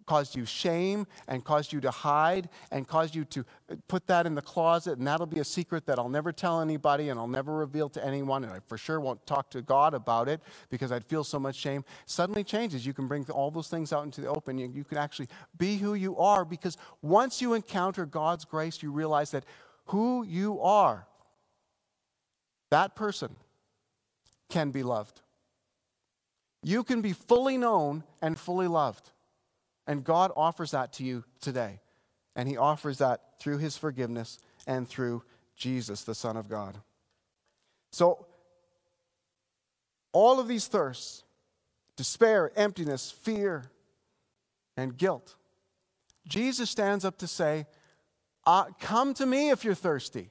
caused 0.07 0.35
you 0.35 0.45
shame 0.45 1.05
and 1.27 1.43
caused 1.43 1.71
you 1.71 1.79
to 1.81 1.91
hide 1.91 2.49
and 2.71 2.87
caused 2.87 3.13
you 3.13 3.25
to 3.25 3.45
uh, 3.69 3.75
put 3.87 4.07
that 4.07 4.25
in 4.25 4.33
the 4.33 4.41
closet, 4.41 4.97
and 4.97 5.05
that'll 5.05 5.27
be 5.27 5.39
a 5.39 5.43
secret 5.43 5.85
that 5.85 5.99
I'll 5.99 6.09
never 6.09 6.31
tell 6.31 6.61
anybody 6.61 7.09
and 7.09 7.19
I'll 7.19 7.27
never 7.27 7.53
reveal 7.53 7.89
to 7.89 8.03
anyone, 8.03 8.43
and 8.43 8.51
I 8.51 8.59
for 8.65 8.77
sure 8.77 8.99
won't 8.99 9.23
talk 9.27 9.51
to 9.51 9.61
God 9.61 9.93
about 9.93 10.27
it 10.27 10.41
because 10.69 10.91
I'd 10.91 11.05
feel 11.05 11.23
so 11.23 11.39
much 11.39 11.55
shame, 11.55 11.85
suddenly 12.07 12.43
changes. 12.43 12.85
You 12.85 12.93
can 12.93 13.07
bring 13.07 13.29
all 13.29 13.51
those 13.51 13.67
things 13.67 13.93
out 13.93 14.05
into 14.05 14.21
the 14.21 14.27
open. 14.27 14.57
You, 14.57 14.71
you 14.73 14.83
can 14.83 14.97
actually 14.97 15.27
be 15.57 15.77
who 15.77 15.93
you 15.93 16.17
are 16.17 16.45
because 16.45 16.77
once 17.03 17.41
you 17.41 17.53
encounter 17.53 18.05
God's 18.05 18.45
grace, 18.45 18.81
you 18.81 18.91
realize 18.91 19.31
that 19.31 19.43
who 19.85 20.23
you 20.23 20.59
are, 20.61 21.05
that 22.71 22.95
person 22.95 23.35
can 24.49 24.71
be 24.71 24.83
loved. 24.83 25.21
You 26.63 26.83
can 26.83 27.01
be 27.01 27.13
fully 27.13 27.57
known 27.57 28.03
and 28.21 28.37
fully 28.37 28.67
loved. 28.67 29.11
And 29.87 30.03
God 30.03 30.31
offers 30.35 30.71
that 30.71 30.93
to 30.93 31.03
you 31.03 31.23
today. 31.41 31.79
And 32.35 32.47
He 32.47 32.57
offers 32.57 32.99
that 32.99 33.39
through 33.39 33.57
His 33.57 33.77
forgiveness 33.77 34.37
and 34.67 34.87
through 34.87 35.23
Jesus, 35.55 36.03
the 36.03 36.13
Son 36.13 36.37
of 36.37 36.49
God. 36.49 36.77
So, 37.91 38.27
all 40.13 40.39
of 40.39 40.47
these 40.47 40.67
thirsts 40.67 41.23
despair, 41.95 42.51
emptiness, 42.55 43.09
fear, 43.09 43.71
and 44.75 44.95
guilt 44.95 45.35
Jesus 46.27 46.69
stands 46.69 47.05
up 47.05 47.17
to 47.19 47.27
say, 47.27 47.65
uh, 48.45 48.65
Come 48.79 49.13
to 49.15 49.25
me 49.25 49.49
if 49.49 49.63
you're 49.63 49.75
thirsty. 49.75 50.29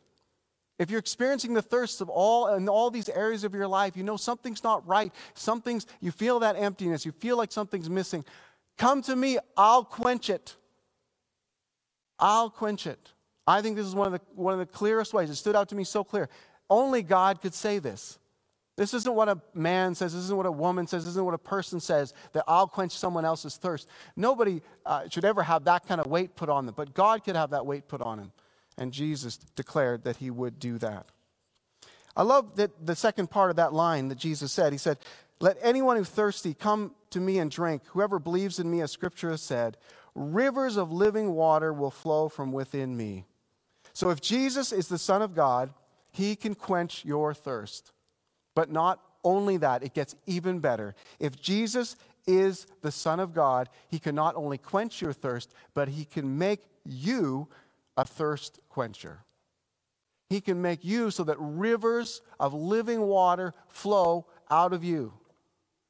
If 0.78 0.90
you're 0.90 1.00
experiencing 1.00 1.54
the 1.54 1.62
thirst 1.62 2.02
of 2.02 2.10
all 2.10 2.54
in 2.54 2.68
all 2.68 2.90
these 2.90 3.08
areas 3.08 3.44
of 3.44 3.54
your 3.54 3.66
life, 3.66 3.96
you 3.96 4.02
know 4.02 4.18
something's 4.18 4.62
not 4.62 4.86
right. 4.86 5.10
Something's 5.32 5.86
you 6.00 6.10
feel 6.10 6.40
that 6.40 6.56
emptiness, 6.56 7.06
you 7.06 7.12
feel 7.12 7.38
like 7.38 7.50
something's 7.50 7.88
missing. 7.88 8.24
Come 8.78 9.02
to 9.02 9.16
me, 9.16 9.38
I'll 9.56 9.84
quench 9.84 10.30
it. 10.30 10.56
I'll 12.18 12.50
quench 12.50 12.86
it. 12.86 13.12
I 13.46 13.62
think 13.62 13.76
this 13.76 13.86
is 13.86 13.94
one 13.94 14.06
of 14.06 14.12
the, 14.12 14.20
one 14.34 14.52
of 14.52 14.58
the 14.58 14.66
clearest 14.66 15.14
ways. 15.14 15.30
It 15.30 15.36
stood 15.36 15.56
out 15.56 15.68
to 15.70 15.74
me 15.74 15.84
so 15.84 16.02
clear. 16.02 16.28
Only 16.68 17.02
God 17.02 17.40
could 17.40 17.54
say 17.54 17.78
this. 17.78 18.18
This 18.76 18.92
isn't 18.92 19.14
what 19.14 19.28
a 19.28 19.40
man 19.54 19.94
says. 19.94 20.12
This 20.12 20.24
isn't 20.24 20.36
what 20.36 20.46
a 20.46 20.52
woman 20.52 20.86
says. 20.86 21.04
This 21.04 21.12
isn't 21.12 21.24
what 21.24 21.32
a 21.32 21.38
person 21.38 21.80
says 21.80 22.12
that 22.32 22.44
I'll 22.46 22.66
quench 22.66 22.92
someone 22.92 23.24
else's 23.24 23.56
thirst. 23.56 23.88
Nobody 24.16 24.60
uh, 24.84 25.08
should 25.08 25.24
ever 25.24 25.42
have 25.42 25.64
that 25.64 25.86
kind 25.86 26.00
of 26.00 26.06
weight 26.06 26.36
put 26.36 26.50
on 26.50 26.66
them, 26.66 26.74
but 26.76 26.92
God 26.92 27.24
could 27.24 27.36
have 27.36 27.50
that 27.50 27.64
weight 27.64 27.88
put 27.88 28.02
on 28.02 28.18
him. 28.18 28.32
And 28.76 28.92
Jesus 28.92 29.38
declared 29.38 30.04
that 30.04 30.16
he 30.16 30.30
would 30.30 30.58
do 30.58 30.76
that. 30.78 31.06
I 32.16 32.22
love 32.22 32.56
that 32.56 32.86
the 32.86 32.96
second 32.96 33.30
part 33.30 33.50
of 33.50 33.56
that 33.56 33.74
line 33.74 34.08
that 34.08 34.18
Jesus 34.18 34.50
said. 34.50 34.72
He 34.72 34.78
said, 34.78 34.98
let 35.38 35.58
anyone 35.60 35.96
who 35.96 36.04
thirsty 36.04 36.54
come 36.54 36.92
to 37.10 37.20
me 37.20 37.38
and 37.38 37.50
drink. 37.50 37.82
Whoever 37.88 38.18
believes 38.18 38.58
in 38.58 38.70
me, 38.70 38.80
as 38.80 38.90
scripture 38.90 39.30
has 39.30 39.42
said, 39.42 39.76
rivers 40.14 40.78
of 40.78 40.90
living 40.90 41.34
water 41.34 41.72
will 41.72 41.90
flow 41.90 42.28
from 42.30 42.52
within 42.52 42.96
me. 42.96 43.26
So 43.92 44.10
if 44.10 44.20
Jesus 44.20 44.72
is 44.72 44.88
the 44.88 44.98
Son 44.98 45.20
of 45.20 45.34
God, 45.34 45.74
he 46.10 46.36
can 46.36 46.54
quench 46.54 47.04
your 47.04 47.34
thirst. 47.34 47.92
But 48.54 48.70
not 48.70 49.00
only 49.22 49.58
that, 49.58 49.82
it 49.82 49.92
gets 49.92 50.14
even 50.24 50.60
better. 50.60 50.94
If 51.20 51.38
Jesus 51.38 51.96
is 52.26 52.66
the 52.80 52.90
Son 52.90 53.20
of 53.20 53.34
God, 53.34 53.68
he 53.88 53.98
can 53.98 54.14
not 54.14 54.36
only 54.36 54.56
quench 54.56 55.02
your 55.02 55.12
thirst, 55.12 55.52
but 55.74 55.88
he 55.88 56.06
can 56.06 56.38
make 56.38 56.62
you 56.84 57.48
a 57.98 58.04
thirst 58.06 58.58
quencher. 58.70 59.25
He 60.28 60.40
can 60.40 60.60
make 60.60 60.84
you 60.84 61.10
so 61.10 61.24
that 61.24 61.36
rivers 61.38 62.22
of 62.40 62.52
living 62.52 63.00
water 63.02 63.54
flow 63.68 64.26
out 64.50 64.72
of 64.72 64.82
you. 64.82 65.12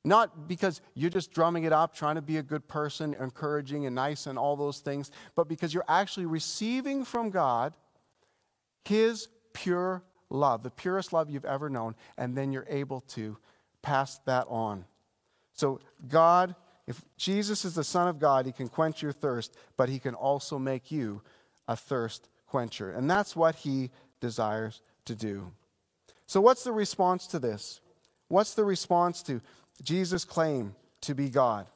Not 0.05 0.47
because 0.47 0.81
you're 0.95 1.11
just 1.11 1.33
drumming 1.33 1.65
it 1.65 1.73
up, 1.73 1.95
trying 1.95 2.15
to 2.15 2.23
be 2.23 2.37
a 2.37 2.43
good 2.43 2.69
person, 2.69 3.17
encouraging 3.19 3.87
and 3.87 3.95
nice 3.97 4.27
and 4.27 4.39
all 4.39 4.55
those 4.55 4.79
things, 4.79 5.11
but 5.35 5.49
because 5.49 5.75
you're 5.75 5.85
actually 5.89 6.27
receiving 6.27 7.05
from 7.05 7.31
God 7.31 7.75
His 8.85 9.29
pure 9.53 10.05
love, 10.31 10.63
the 10.63 10.71
purest 10.71 11.13
love 11.13 11.29
you've 11.29 11.45
ever 11.45 11.69
known, 11.69 11.97
and 12.17 12.37
then 12.37 12.53
you're 12.53 12.67
able 12.69 13.01
to 13.01 13.37
pass 13.83 14.19
that 14.27 14.47
on. 14.49 14.85
So, 15.55 15.81
God, 16.07 16.55
if 16.87 17.03
Jesus 17.17 17.65
is 17.65 17.75
the 17.75 17.83
Son 17.83 18.07
of 18.07 18.21
God, 18.21 18.47
He 18.47 18.53
can 18.53 18.69
quench 18.69 19.03
your 19.03 19.13
thirst, 19.13 19.57
but 19.77 19.89
He 19.89 19.99
can 19.99 20.15
also 20.15 20.59
make 20.59 20.93
you 20.93 21.21
a 21.67 21.75
thirst 21.75 22.29
quencher. 22.47 22.93
And 22.93 23.11
that's 23.11 23.35
what 23.35 23.57
He 23.57 23.91
desires 24.21 24.81
to 25.05 25.15
do. 25.15 25.53
So, 26.27 26.41
what's 26.41 26.65
the 26.65 26.73
response 26.73 27.27
to 27.29 27.39
this? 27.39 27.81
What's 28.29 28.55
the 28.55 28.65
response 28.65 29.23
to 29.25 29.41
Jesus' 29.83 30.25
claim 30.25 30.75
to 31.03 31.15
be 31.15 31.29
God? 31.29 31.67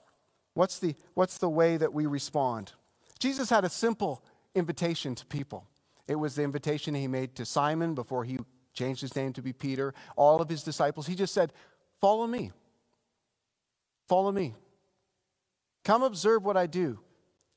What's 0.55 0.79
the, 0.79 0.95
what's 1.15 1.39
the 1.39 1.49
way 1.49 1.77
that 1.77 1.93
we 1.93 2.07
respond? 2.07 2.73
Jesus 3.19 3.51
had 3.51 3.65
a 3.65 3.69
simple 3.69 4.25
invitation 4.55 5.15
to 5.15 5.27
people. 5.27 5.67
It 6.09 6.17
was 6.17 6.35
the 6.35 6.43
invitation 6.43 6.95
he 6.95 7.07
made 7.07 7.37
to 7.37 7.45
Simon 7.45 7.95
before 7.95 8.25
he 8.25 8.39
changed 8.75 9.01
his 9.01 9.15
name 9.15 9.33
to 9.35 9.43
be 9.43 9.53
Peter, 9.53 9.95
all 10.17 10.41
of 10.41 10.49
his 10.49 10.65
disciples. 10.65 11.07
He 11.07 11.15
just 11.15 11.35
said, 11.35 11.53
Follow 12.01 12.27
me. 12.27 12.51
Follow 14.09 14.33
me. 14.33 14.55
Come 15.85 16.03
observe 16.03 16.45
what 16.45 16.57
I 16.57 16.67
do. 16.67 16.99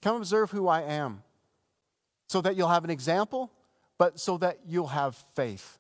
Come 0.02 0.18
observe 0.18 0.52
who 0.52 0.68
I 0.68 0.82
am 0.82 1.24
so 2.28 2.42
that 2.42 2.56
you'll 2.56 2.70
have 2.70 2.84
an 2.84 2.90
example, 2.90 3.52
but 3.98 4.20
so 4.20 4.38
that 4.38 4.60
you'll 4.68 4.88
have 4.88 5.16
faith. 5.36 5.80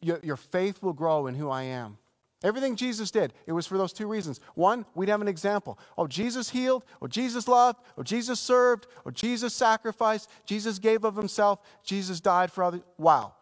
Your, 0.00 0.20
your 0.22 0.36
faith 0.36 0.82
will 0.82 0.92
grow 0.92 1.26
in 1.26 1.34
who 1.34 1.50
I 1.50 1.62
am. 1.64 1.98
Everything 2.42 2.76
Jesus 2.76 3.10
did, 3.10 3.32
it 3.46 3.52
was 3.52 3.66
for 3.66 3.78
those 3.78 3.92
two 3.94 4.06
reasons. 4.06 4.38
One, 4.54 4.84
we'd 4.94 5.08
have 5.08 5.22
an 5.22 5.28
example. 5.28 5.78
Oh, 5.96 6.06
Jesus 6.06 6.50
healed, 6.50 6.84
or 7.00 7.08
Jesus 7.08 7.48
loved, 7.48 7.80
or 7.96 8.04
Jesus 8.04 8.38
served, 8.38 8.86
or 9.06 9.12
Jesus 9.12 9.54
sacrificed, 9.54 10.28
Jesus 10.44 10.78
gave 10.78 11.04
of 11.04 11.16
himself, 11.16 11.60
Jesus 11.82 12.20
died 12.20 12.52
for 12.52 12.64
others. 12.64 12.82
Wow, 12.98 13.32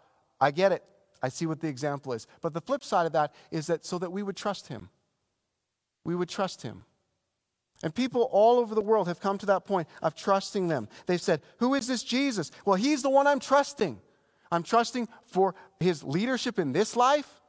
I 0.40 0.52
get 0.52 0.70
it. 0.70 0.84
I 1.20 1.30
see 1.30 1.46
what 1.46 1.60
the 1.60 1.66
example 1.68 2.12
is. 2.12 2.28
But 2.40 2.54
the 2.54 2.60
flip 2.60 2.84
side 2.84 3.06
of 3.06 3.12
that 3.12 3.34
is 3.50 3.66
that 3.66 3.84
so 3.84 3.98
that 3.98 4.12
we 4.12 4.22
would 4.22 4.36
trust 4.36 4.68
him. 4.68 4.88
We 6.04 6.14
would 6.14 6.28
trust 6.28 6.62
him. 6.62 6.84
And 7.82 7.94
people 7.94 8.28
all 8.30 8.58
over 8.58 8.74
the 8.74 8.80
world 8.80 9.08
have 9.08 9.20
come 9.20 9.38
to 9.38 9.46
that 9.46 9.64
point 9.64 9.88
of 10.02 10.14
trusting 10.14 10.68
them. 10.68 10.88
They've 11.06 11.20
said, 11.20 11.42
Who 11.58 11.74
is 11.74 11.86
this 11.86 12.02
Jesus? 12.02 12.50
Well, 12.64 12.76
he's 12.76 13.02
the 13.02 13.10
one 13.10 13.26
I'm 13.26 13.40
trusting. 13.40 14.00
I'm 14.50 14.62
trusting 14.62 15.08
for 15.24 15.54
his 15.80 16.04
leadership 16.04 16.58
in 16.58 16.72
this 16.72 16.94
life 16.94 17.42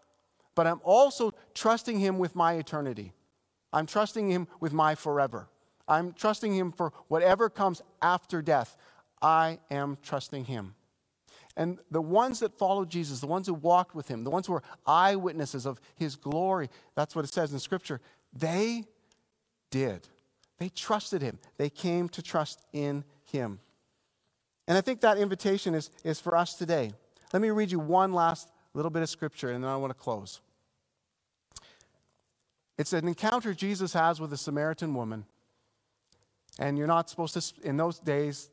but 0.55 0.67
I'm 0.67 0.81
also 0.83 1.31
trusting 1.53 1.99
Him 1.99 2.19
with 2.19 2.35
my 2.35 2.53
eternity. 2.53 3.13
I'm 3.71 3.85
trusting 3.85 4.29
Him 4.29 4.47
with 4.59 4.73
my 4.73 4.95
forever. 4.95 5.49
I'm 5.87 6.13
trusting 6.13 6.53
Him 6.53 6.71
for 6.71 6.93
whatever 7.07 7.49
comes 7.49 7.81
after 8.01 8.41
death. 8.41 8.77
I 9.21 9.59
am 9.71 9.97
trusting 10.03 10.45
Him. 10.45 10.75
And 11.55 11.79
the 11.91 12.01
ones 12.01 12.39
that 12.39 12.57
followed 12.57 12.89
Jesus, 12.89 13.19
the 13.19 13.27
ones 13.27 13.47
who 13.47 13.53
walked 13.53 13.95
with 13.95 14.07
Him, 14.07 14.23
the 14.23 14.31
ones 14.31 14.47
who 14.47 14.53
were 14.53 14.63
eyewitnesses 14.85 15.65
of 15.65 15.79
His 15.95 16.15
glory, 16.15 16.69
that's 16.95 17.15
what 17.15 17.25
it 17.25 17.33
says 17.33 17.53
in 17.53 17.59
Scripture, 17.59 18.01
they 18.33 18.85
did. 19.71 20.07
They 20.63 20.69
trusted 20.69 21.21
Him. 21.21 21.39
They 21.57 21.69
came 21.69 22.07
to 22.07 22.21
trust 22.21 22.61
in 22.71 23.03
Him. 23.25 23.59
And 24.65 24.77
I 24.77 24.81
think 24.81 25.01
that 25.01 25.17
invitation 25.17 25.75
is, 25.75 25.89
is 26.05 26.21
for 26.21 26.37
us 26.37 26.53
today. 26.53 26.93
Let 27.33 27.41
me 27.41 27.49
read 27.49 27.69
you 27.69 27.79
one 27.79 28.13
last 28.13 28.47
little 28.73 28.89
bit 28.89 29.01
of 29.01 29.09
scripture, 29.09 29.51
and 29.51 29.61
then 29.61 29.69
I 29.69 29.75
want 29.75 29.91
to 29.91 29.99
close. 30.01 30.39
It's 32.77 32.93
an 32.93 33.09
encounter 33.09 33.53
Jesus 33.53 33.91
has 33.91 34.21
with 34.21 34.31
a 34.31 34.37
Samaritan 34.37 34.93
woman. 34.93 35.25
And 36.59 36.77
you're 36.77 36.87
not 36.87 37.09
supposed 37.09 37.33
to, 37.33 37.67
in 37.67 37.75
those 37.75 37.99
days, 37.99 38.49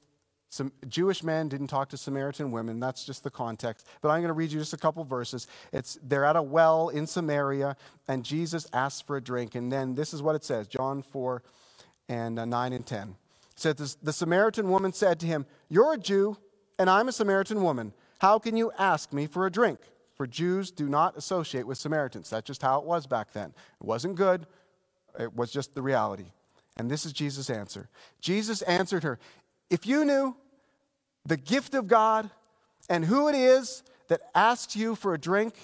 some 0.49 0.73
Jewish 0.89 1.23
men 1.23 1.49
didn't 1.49 1.69
talk 1.69 1.91
to 1.91 1.97
Samaritan 1.97 2.51
women. 2.51 2.81
That's 2.81 3.07
just 3.07 3.23
the 3.23 3.31
context. 3.31 3.87
But 4.03 4.09
I'm 4.09 4.19
going 4.19 4.31
to 4.31 4.35
read 4.35 4.51
you 4.51 4.59
just 4.59 4.73
a 4.73 4.79
couple 4.79 5.05
verses. 5.05 5.47
It's 5.73 5.97
they're 6.03 6.25
at 6.25 6.35
a 6.35 6.43
well 6.43 6.89
in 6.89 7.07
Samaria, 7.07 7.77
and 8.09 8.25
Jesus 8.25 8.67
asks 8.73 9.01
for 9.01 9.17
a 9.17 9.21
drink. 9.21 9.55
And 9.55 9.71
then 9.71 9.95
this 9.95 10.13
is 10.13 10.23
what 10.23 10.35
it 10.35 10.43
says 10.43 10.67
John 10.67 11.03
4 11.03 11.41
and 12.11 12.39
uh, 12.39 12.45
9 12.45 12.75
and 12.75 12.85
10. 12.85 13.09
It 13.09 13.17
says, 13.57 13.97
The 14.03 14.13
Samaritan 14.13 14.69
woman 14.69 14.93
said 14.93 15.19
to 15.21 15.27
him, 15.27 15.47
You're 15.71 15.95
a 15.95 15.99
Jew, 15.99 16.37
and 16.79 16.91
I'm 16.91 17.09
a 17.09 17.13
Samaritan 17.13 17.63
woman. 17.63 17.95
How 18.19 18.39
can 18.39 18.59
you 18.59 18.71
ask 18.79 19.15
me 19.15 19.27
for 19.27 19.47
a 19.47 19.51
drink? 19.51 19.79
for 20.21 20.27
Jews 20.27 20.71
do 20.71 20.87
not 20.87 21.17
associate 21.17 21.67
with 21.67 21.79
Samaritans. 21.79 22.29
That's 22.29 22.47
just 22.47 22.61
how 22.61 22.79
it 22.79 22.85
was 22.85 23.07
back 23.07 23.33
then. 23.33 23.55
It 23.81 23.87
wasn't 23.87 24.17
good, 24.17 24.47
it 25.19 25.35
was 25.35 25.51
just 25.51 25.75
the 25.75 25.81
reality. 25.81 26.27
And 26.77 26.91
this 26.91 27.07
is 27.07 27.15
Jesus' 27.15 27.49
answer. 27.49 27.89
Jesus 28.21 28.61
answered 28.61 29.03
her 29.03 29.19
If 29.71 29.87
you 29.87 30.05
knew 30.05 30.37
the 31.25 31.39
gift 31.39 31.73
of 31.73 31.87
God 31.87 32.29
and 32.91 33.03
who 33.03 33.31
it 33.31 33.35
is 33.35 33.83
that 34.09 34.21
asks 34.35 34.77
you 34.77 34.95
for 34.95 35.15
a 35.15 35.19
drink, 35.19 35.55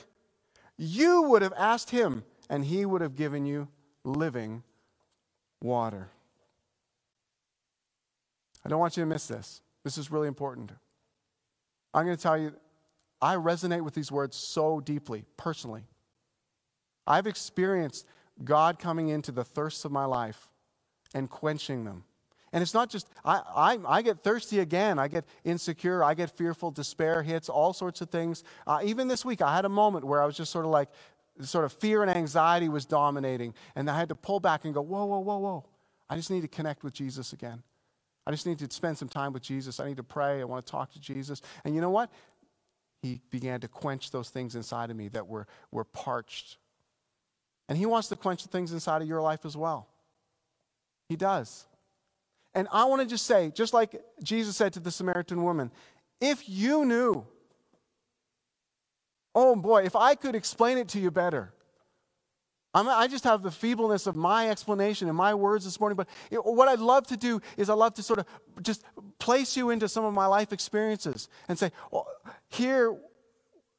you 0.78 1.24
would 1.24 1.42
have 1.42 1.52
asked 1.54 1.90
him, 1.90 2.24
and 2.48 2.64
he 2.64 2.86
would 2.86 3.02
have 3.02 3.14
given 3.14 3.44
you 3.44 3.68
living 4.04 4.62
water. 5.60 6.08
I 8.66 8.68
don't 8.68 8.80
want 8.80 8.96
you 8.96 9.02
to 9.04 9.06
miss 9.06 9.28
this. 9.28 9.62
This 9.84 9.96
is 9.96 10.10
really 10.10 10.26
important. 10.26 10.72
I'm 11.94 12.04
going 12.04 12.16
to 12.16 12.22
tell 12.22 12.36
you 12.36 12.52
I 13.22 13.36
resonate 13.36 13.82
with 13.82 13.94
these 13.94 14.10
words 14.10 14.36
so 14.36 14.80
deeply, 14.80 15.24
personally. 15.36 15.84
I've 17.06 17.28
experienced 17.28 18.08
God 18.42 18.80
coming 18.80 19.08
into 19.10 19.30
the 19.30 19.44
thirsts 19.44 19.84
of 19.84 19.92
my 19.92 20.04
life 20.04 20.48
and 21.14 21.30
quenching 21.30 21.84
them. 21.84 22.02
And 22.52 22.60
it's 22.60 22.74
not 22.74 22.90
just, 22.90 23.08
I, 23.24 23.40
I, 23.54 23.78
I, 23.86 24.02
get 24.02 24.24
thirsty 24.24 24.58
again. 24.58 24.98
I 24.98 25.06
get 25.06 25.26
insecure. 25.44 26.02
I 26.02 26.14
get 26.14 26.36
fearful. 26.36 26.72
Despair 26.72 27.22
hits, 27.22 27.48
all 27.48 27.72
sorts 27.72 28.00
of 28.00 28.10
things. 28.10 28.42
Uh, 28.66 28.80
even 28.82 29.06
this 29.06 29.24
week, 29.24 29.42
I 29.42 29.54
had 29.54 29.64
a 29.64 29.68
moment 29.68 30.04
where 30.04 30.20
I 30.20 30.26
was 30.26 30.36
just 30.36 30.50
sort 30.50 30.64
of 30.64 30.72
like, 30.72 30.88
sort 31.40 31.64
of 31.64 31.72
fear 31.72 32.02
and 32.02 32.10
anxiety 32.10 32.68
was 32.68 32.84
dominating. 32.84 33.54
And 33.76 33.88
I 33.88 33.96
had 33.96 34.08
to 34.08 34.16
pull 34.16 34.40
back 34.40 34.64
and 34.64 34.74
go, 34.74 34.82
whoa, 34.82 35.04
whoa, 35.04 35.20
whoa, 35.20 35.38
whoa. 35.38 35.64
I 36.10 36.16
just 36.16 36.32
need 36.32 36.40
to 36.40 36.48
connect 36.48 36.82
with 36.82 36.94
Jesus 36.94 37.32
again. 37.32 37.62
I 38.26 38.32
just 38.32 38.46
need 38.46 38.58
to 38.58 38.70
spend 38.70 38.98
some 38.98 39.08
time 39.08 39.32
with 39.32 39.42
Jesus. 39.42 39.78
I 39.78 39.86
need 39.86 39.98
to 39.98 40.02
pray. 40.02 40.40
I 40.40 40.44
want 40.44 40.66
to 40.66 40.70
talk 40.70 40.92
to 40.92 41.00
Jesus. 41.00 41.40
And 41.64 41.74
you 41.74 41.80
know 41.80 41.90
what? 41.90 42.10
he 43.06 43.20
began 43.30 43.60
to 43.60 43.68
quench 43.68 44.10
those 44.10 44.30
things 44.30 44.54
inside 44.54 44.90
of 44.90 44.96
me 44.96 45.08
that 45.08 45.26
were, 45.26 45.46
were 45.70 45.84
parched. 45.84 46.58
And 47.68 47.78
he 47.78 47.86
wants 47.86 48.08
to 48.08 48.16
quench 48.16 48.42
the 48.42 48.48
things 48.48 48.72
inside 48.72 49.02
of 49.02 49.08
your 49.08 49.20
life 49.20 49.44
as 49.44 49.56
well. 49.56 49.88
He 51.08 51.16
does. 51.16 51.66
And 52.54 52.68
I 52.72 52.84
want 52.84 53.02
to 53.02 53.08
just 53.08 53.26
say, 53.26 53.52
just 53.54 53.74
like 53.74 54.00
Jesus 54.22 54.56
said 54.56 54.72
to 54.74 54.80
the 54.80 54.90
Samaritan 54.90 55.42
woman, 55.42 55.70
if 56.20 56.48
you 56.48 56.84
knew, 56.84 57.26
oh 59.34 59.54
boy, 59.56 59.84
if 59.84 59.94
I 59.94 60.14
could 60.14 60.34
explain 60.34 60.78
it 60.78 60.88
to 60.88 60.98
you 60.98 61.10
better, 61.10 61.52
I'm, 62.76 62.90
i 62.90 63.06
just 63.06 63.24
have 63.24 63.42
the 63.42 63.50
feebleness 63.50 64.06
of 64.06 64.16
my 64.16 64.50
explanation 64.50 65.08
and 65.08 65.16
my 65.16 65.32
words 65.34 65.64
this 65.64 65.80
morning. 65.80 65.96
But 65.96 66.08
it, 66.30 66.44
what 66.44 66.68
I'd 66.68 66.78
love 66.78 67.06
to 67.06 67.16
do 67.16 67.40
is 67.56 67.70
I'd 67.70 67.74
love 67.78 67.94
to 67.94 68.02
sort 68.02 68.18
of 68.18 68.26
just 68.62 68.84
place 69.18 69.56
you 69.56 69.70
into 69.70 69.88
some 69.88 70.04
of 70.04 70.12
my 70.12 70.26
life 70.26 70.52
experiences 70.52 71.30
and 71.48 71.58
say, 71.58 71.72
well, 71.90 72.06
here 72.50 72.94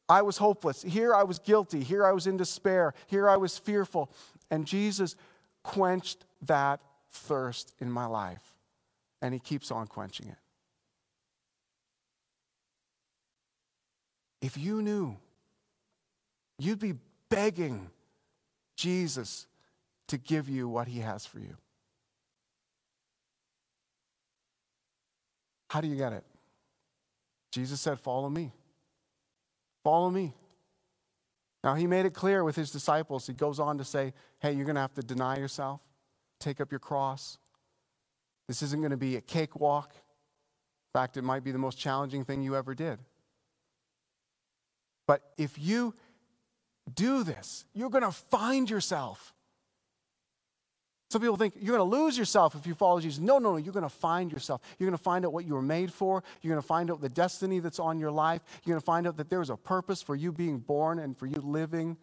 I 0.09 0.23
was 0.23 0.37
hopeless. 0.37 0.81
Here 0.81 1.13
I 1.13 1.21
was 1.23 1.37
guilty. 1.37 1.83
Here 1.83 2.03
I 2.03 2.11
was 2.11 2.25
in 2.25 2.37
despair. 2.37 2.95
Here 3.05 3.29
I 3.29 3.37
was 3.37 3.55
fearful. 3.55 4.09
And 4.49 4.65
Jesus 4.65 5.15
quenched 5.61 6.25
that 6.41 6.79
thirst 7.11 7.75
in 7.79 7.91
my 7.91 8.07
life. 8.07 8.55
And 9.21 9.31
he 9.31 9.39
keeps 9.39 9.69
on 9.69 9.85
quenching 9.85 10.27
it. 10.27 10.37
If 14.41 14.57
you 14.57 14.81
knew, 14.81 15.17
you'd 16.57 16.79
be 16.79 16.95
begging 17.29 17.91
Jesus 18.77 19.47
to 20.07 20.17
give 20.17 20.47
you 20.47 20.69
what 20.69 20.87
he 20.87 20.99
has 20.99 21.25
for 21.25 21.39
you. 21.39 21.57
How 25.69 25.81
do 25.81 25.87
you 25.87 25.97
get 25.97 26.13
it? 26.13 26.23
Jesus 27.51 27.81
said, 27.81 27.99
Follow 27.99 28.29
me. 28.29 28.53
Follow 29.83 30.09
me. 30.09 30.33
Now, 31.63 31.75
he 31.75 31.87
made 31.87 32.05
it 32.05 32.13
clear 32.13 32.43
with 32.43 32.55
his 32.55 32.71
disciples. 32.71 33.27
He 33.27 33.33
goes 33.33 33.59
on 33.59 33.77
to 33.79 33.83
say, 33.83 34.13
Hey, 34.39 34.53
you're 34.53 34.65
going 34.65 34.75
to 34.75 34.81
have 34.81 34.93
to 34.93 35.01
deny 35.01 35.37
yourself, 35.37 35.81
take 36.39 36.61
up 36.61 36.71
your 36.71 36.79
cross. 36.79 37.37
This 38.47 38.61
isn't 38.61 38.79
going 38.79 38.91
to 38.91 38.97
be 38.97 39.17
a 39.17 39.21
cakewalk. 39.21 39.91
In 39.93 40.99
fact, 40.99 41.17
it 41.17 41.23
might 41.23 41.43
be 41.43 41.51
the 41.51 41.57
most 41.57 41.77
challenging 41.77 42.23
thing 42.23 42.41
you 42.41 42.55
ever 42.55 42.73
did. 42.73 42.99
But 45.05 45.21
if 45.37 45.57
you 45.57 45.95
do 46.93 47.23
this. 47.23 47.65
You're 47.73 47.89
going 47.89 48.03
to 48.03 48.11
find 48.11 48.69
yourself. 48.69 49.33
Some 51.09 51.21
people 51.21 51.37
think 51.37 51.53
you're 51.57 51.77
going 51.77 51.89
to 51.89 51.97
lose 51.97 52.17
yourself 52.17 52.53
if 52.55 52.67
you 52.67 52.73
follow 52.73 52.99
Jesus. 52.99 53.19
No, 53.19 53.39
no, 53.39 53.51
no. 53.51 53.57
You're 53.57 53.73
going 53.73 53.83
to 53.83 53.89
find 53.89 54.29
yourself. 54.31 54.61
You're 54.77 54.87
going 54.87 54.97
to 54.97 55.03
find 55.03 55.25
out 55.25 55.31
what 55.31 55.45
you 55.45 55.53
were 55.53 55.61
made 55.61 55.91
for. 55.91 56.21
You're 56.41 56.51
going 56.51 56.61
to 56.61 56.67
find 56.67 56.91
out 56.91 56.99
the 56.99 57.09
destiny 57.09 57.59
that's 57.59 57.79
on 57.79 57.97
your 57.97 58.11
life. 58.11 58.41
You're 58.65 58.73
going 58.73 58.81
to 58.81 58.85
find 58.85 59.07
out 59.07 59.15
that 59.17 59.29
there's 59.29 59.49
a 59.49 59.55
purpose 59.55 60.01
for 60.01 60.15
you 60.15 60.33
being 60.33 60.59
born 60.59 60.99
and 60.99 61.17
for 61.17 61.25
you 61.25 61.39
living. 61.41 61.95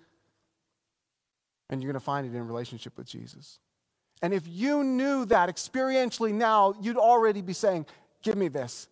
And 1.69 1.83
you're 1.83 1.93
going 1.93 2.01
to 2.01 2.05
find 2.05 2.27
it 2.27 2.35
in 2.35 2.47
relationship 2.47 2.97
with 2.97 3.07
Jesus. 3.07 3.59
And 4.23 4.33
if 4.33 4.45
you 4.47 4.83
knew 4.83 5.27
that 5.27 5.51
experientially 5.51 6.33
now, 6.33 6.75
you'd 6.81 6.97
already 6.97 7.43
be 7.43 7.53
saying, 7.53 7.87
Give 8.23 8.37
me 8.37 8.49
this. 8.49 8.89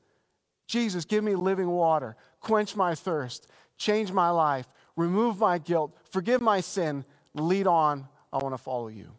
Jesus, 0.68 1.07
give 1.07 1.24
me 1.24 1.34
living 1.34 1.68
water. 1.68 2.16
Quench 2.40 2.76
my 2.76 2.95
thirst. 2.95 3.47
Change 3.78 4.12
my 4.12 4.28
life 4.28 4.68
remove 4.97 5.38
my 5.38 5.59
guilt, 5.59 5.97
forgive 6.11 6.40
my 6.40 6.61
sin, 6.61 7.05
lead 7.34 7.66
on. 7.66 8.09
I 8.32 8.38
want 8.38 8.55
to 8.55 8.59
follow 8.59 8.88
you. 8.88 9.11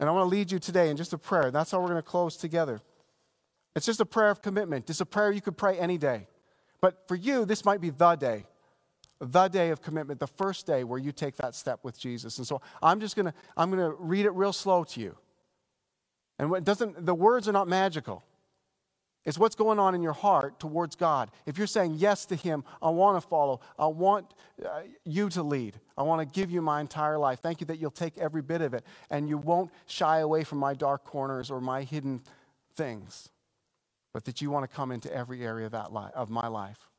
And 0.00 0.08
I 0.08 0.12
want 0.12 0.24
to 0.24 0.28
lead 0.28 0.50
you 0.50 0.58
today 0.58 0.90
in 0.90 0.96
just 0.96 1.12
a 1.12 1.18
prayer. 1.18 1.50
That's 1.50 1.70
how 1.70 1.80
we're 1.80 1.88
going 1.88 1.96
to 1.96 2.02
close 2.02 2.36
together. 2.36 2.80
It's 3.76 3.86
just 3.86 4.00
a 4.00 4.06
prayer 4.06 4.30
of 4.30 4.42
commitment. 4.42 4.88
It's 4.90 5.00
a 5.00 5.06
prayer 5.06 5.32
you 5.32 5.40
could 5.40 5.56
pray 5.56 5.78
any 5.78 5.98
day. 5.98 6.26
But 6.80 7.08
for 7.08 7.14
you, 7.14 7.44
this 7.44 7.64
might 7.64 7.80
be 7.80 7.90
the 7.90 8.14
day, 8.16 8.44
the 9.20 9.48
day 9.48 9.70
of 9.70 9.80
commitment, 9.82 10.20
the 10.20 10.26
first 10.26 10.66
day 10.66 10.84
where 10.84 10.98
you 10.98 11.12
take 11.12 11.36
that 11.36 11.54
step 11.54 11.80
with 11.82 11.98
Jesus. 11.98 12.38
And 12.38 12.46
so 12.46 12.60
I'm 12.82 13.00
just 13.00 13.16
going 13.16 13.26
to, 13.26 13.34
I'm 13.56 13.70
going 13.70 13.82
to 13.82 13.96
read 13.98 14.26
it 14.26 14.30
real 14.30 14.52
slow 14.52 14.84
to 14.84 15.00
you. 15.00 15.16
And 16.38 16.52
it 16.54 16.64
doesn't, 16.64 17.06
the 17.06 17.14
words 17.14 17.48
are 17.48 17.52
not 17.52 17.68
magical. 17.68 18.24
It's 19.24 19.38
what's 19.38 19.54
going 19.54 19.78
on 19.78 19.94
in 19.94 20.02
your 20.02 20.12
heart 20.12 20.60
towards 20.60 20.96
God. 20.96 21.30
If 21.46 21.56
you're 21.56 21.66
saying 21.66 21.94
yes 21.94 22.26
to 22.26 22.36
Him, 22.36 22.62
I 22.82 22.90
want 22.90 23.20
to 23.20 23.26
follow, 23.26 23.60
I 23.78 23.86
want 23.86 24.34
uh, 24.64 24.82
you 25.04 25.30
to 25.30 25.42
lead, 25.42 25.80
I 25.96 26.02
want 26.02 26.20
to 26.20 26.40
give 26.40 26.50
you 26.50 26.60
my 26.60 26.80
entire 26.80 27.16
life. 27.16 27.40
Thank 27.40 27.60
you 27.60 27.66
that 27.68 27.78
you'll 27.78 27.90
take 27.90 28.18
every 28.18 28.42
bit 28.42 28.60
of 28.60 28.74
it 28.74 28.84
and 29.08 29.28
you 29.28 29.38
won't 29.38 29.70
shy 29.86 30.18
away 30.18 30.44
from 30.44 30.58
my 30.58 30.74
dark 30.74 31.04
corners 31.04 31.50
or 31.50 31.60
my 31.60 31.82
hidden 31.82 32.20
things, 32.76 33.30
but 34.12 34.24
that 34.26 34.42
you 34.42 34.50
want 34.50 34.68
to 34.68 34.76
come 34.76 34.92
into 34.92 35.12
every 35.14 35.42
area 35.42 35.66
of, 35.66 35.72
that 35.72 35.92
li- 35.92 36.10
of 36.14 36.28
my 36.28 36.48
life. 36.48 36.90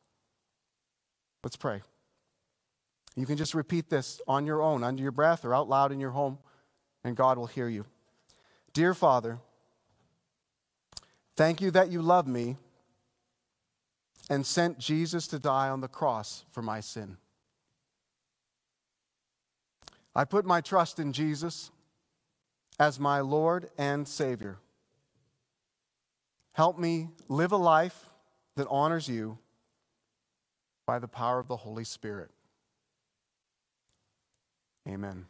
Let's 1.44 1.58
pray. 1.58 1.84
You 3.16 3.28
can 3.28 3.38
just 3.38 3.54
repeat 3.54 3.90
this 3.90 4.20
on 4.28 4.48
your 4.48 4.64
own, 4.64 4.84
under 4.84 5.02
your 5.02 5.12
breath, 5.12 5.46
or 5.46 5.54
out 5.54 5.70
loud 5.70 5.92
in 5.92 6.00
your 6.00 6.10
home, 6.10 6.40
and 7.04 7.16
God 7.16 7.38
will 7.38 7.46
hear 7.46 7.70
you. 7.70 7.86
Dear 8.74 8.94
Father, 8.94 9.40
thank 11.36 11.62
you 11.62 11.72
that 11.72 11.92
you 11.92 12.02
love 12.02 12.28
me 12.28 12.58
and 14.30 14.46
sent 14.46 14.80
Jesus 14.80 15.28
to 15.28 15.40
die 15.40 15.70
on 15.70 15.82
the 15.82 15.88
cross 15.88 16.46
for 16.52 16.62
my 16.62 16.80
sin. 16.80 17.18
I 20.16 20.24
put 20.24 20.46
my 20.46 20.62
trust 20.62 21.00
in 21.00 21.12
Jesus 21.12 21.72
as 22.80 23.00
my 23.00 23.20
Lord 23.20 23.70
and 23.78 24.08
Savior. 24.08 24.58
Help 26.54 26.80
me 26.80 27.10
live 27.28 27.52
a 27.52 27.58
life 27.58 28.06
that 28.56 28.68
honors 28.70 29.10
you 29.10 29.38
by 30.86 31.00
the 31.00 31.08
power 31.08 31.40
of 31.40 31.48
the 31.48 31.58
Holy 31.58 31.84
Spirit. 31.84 32.32
Amen. 34.88 35.26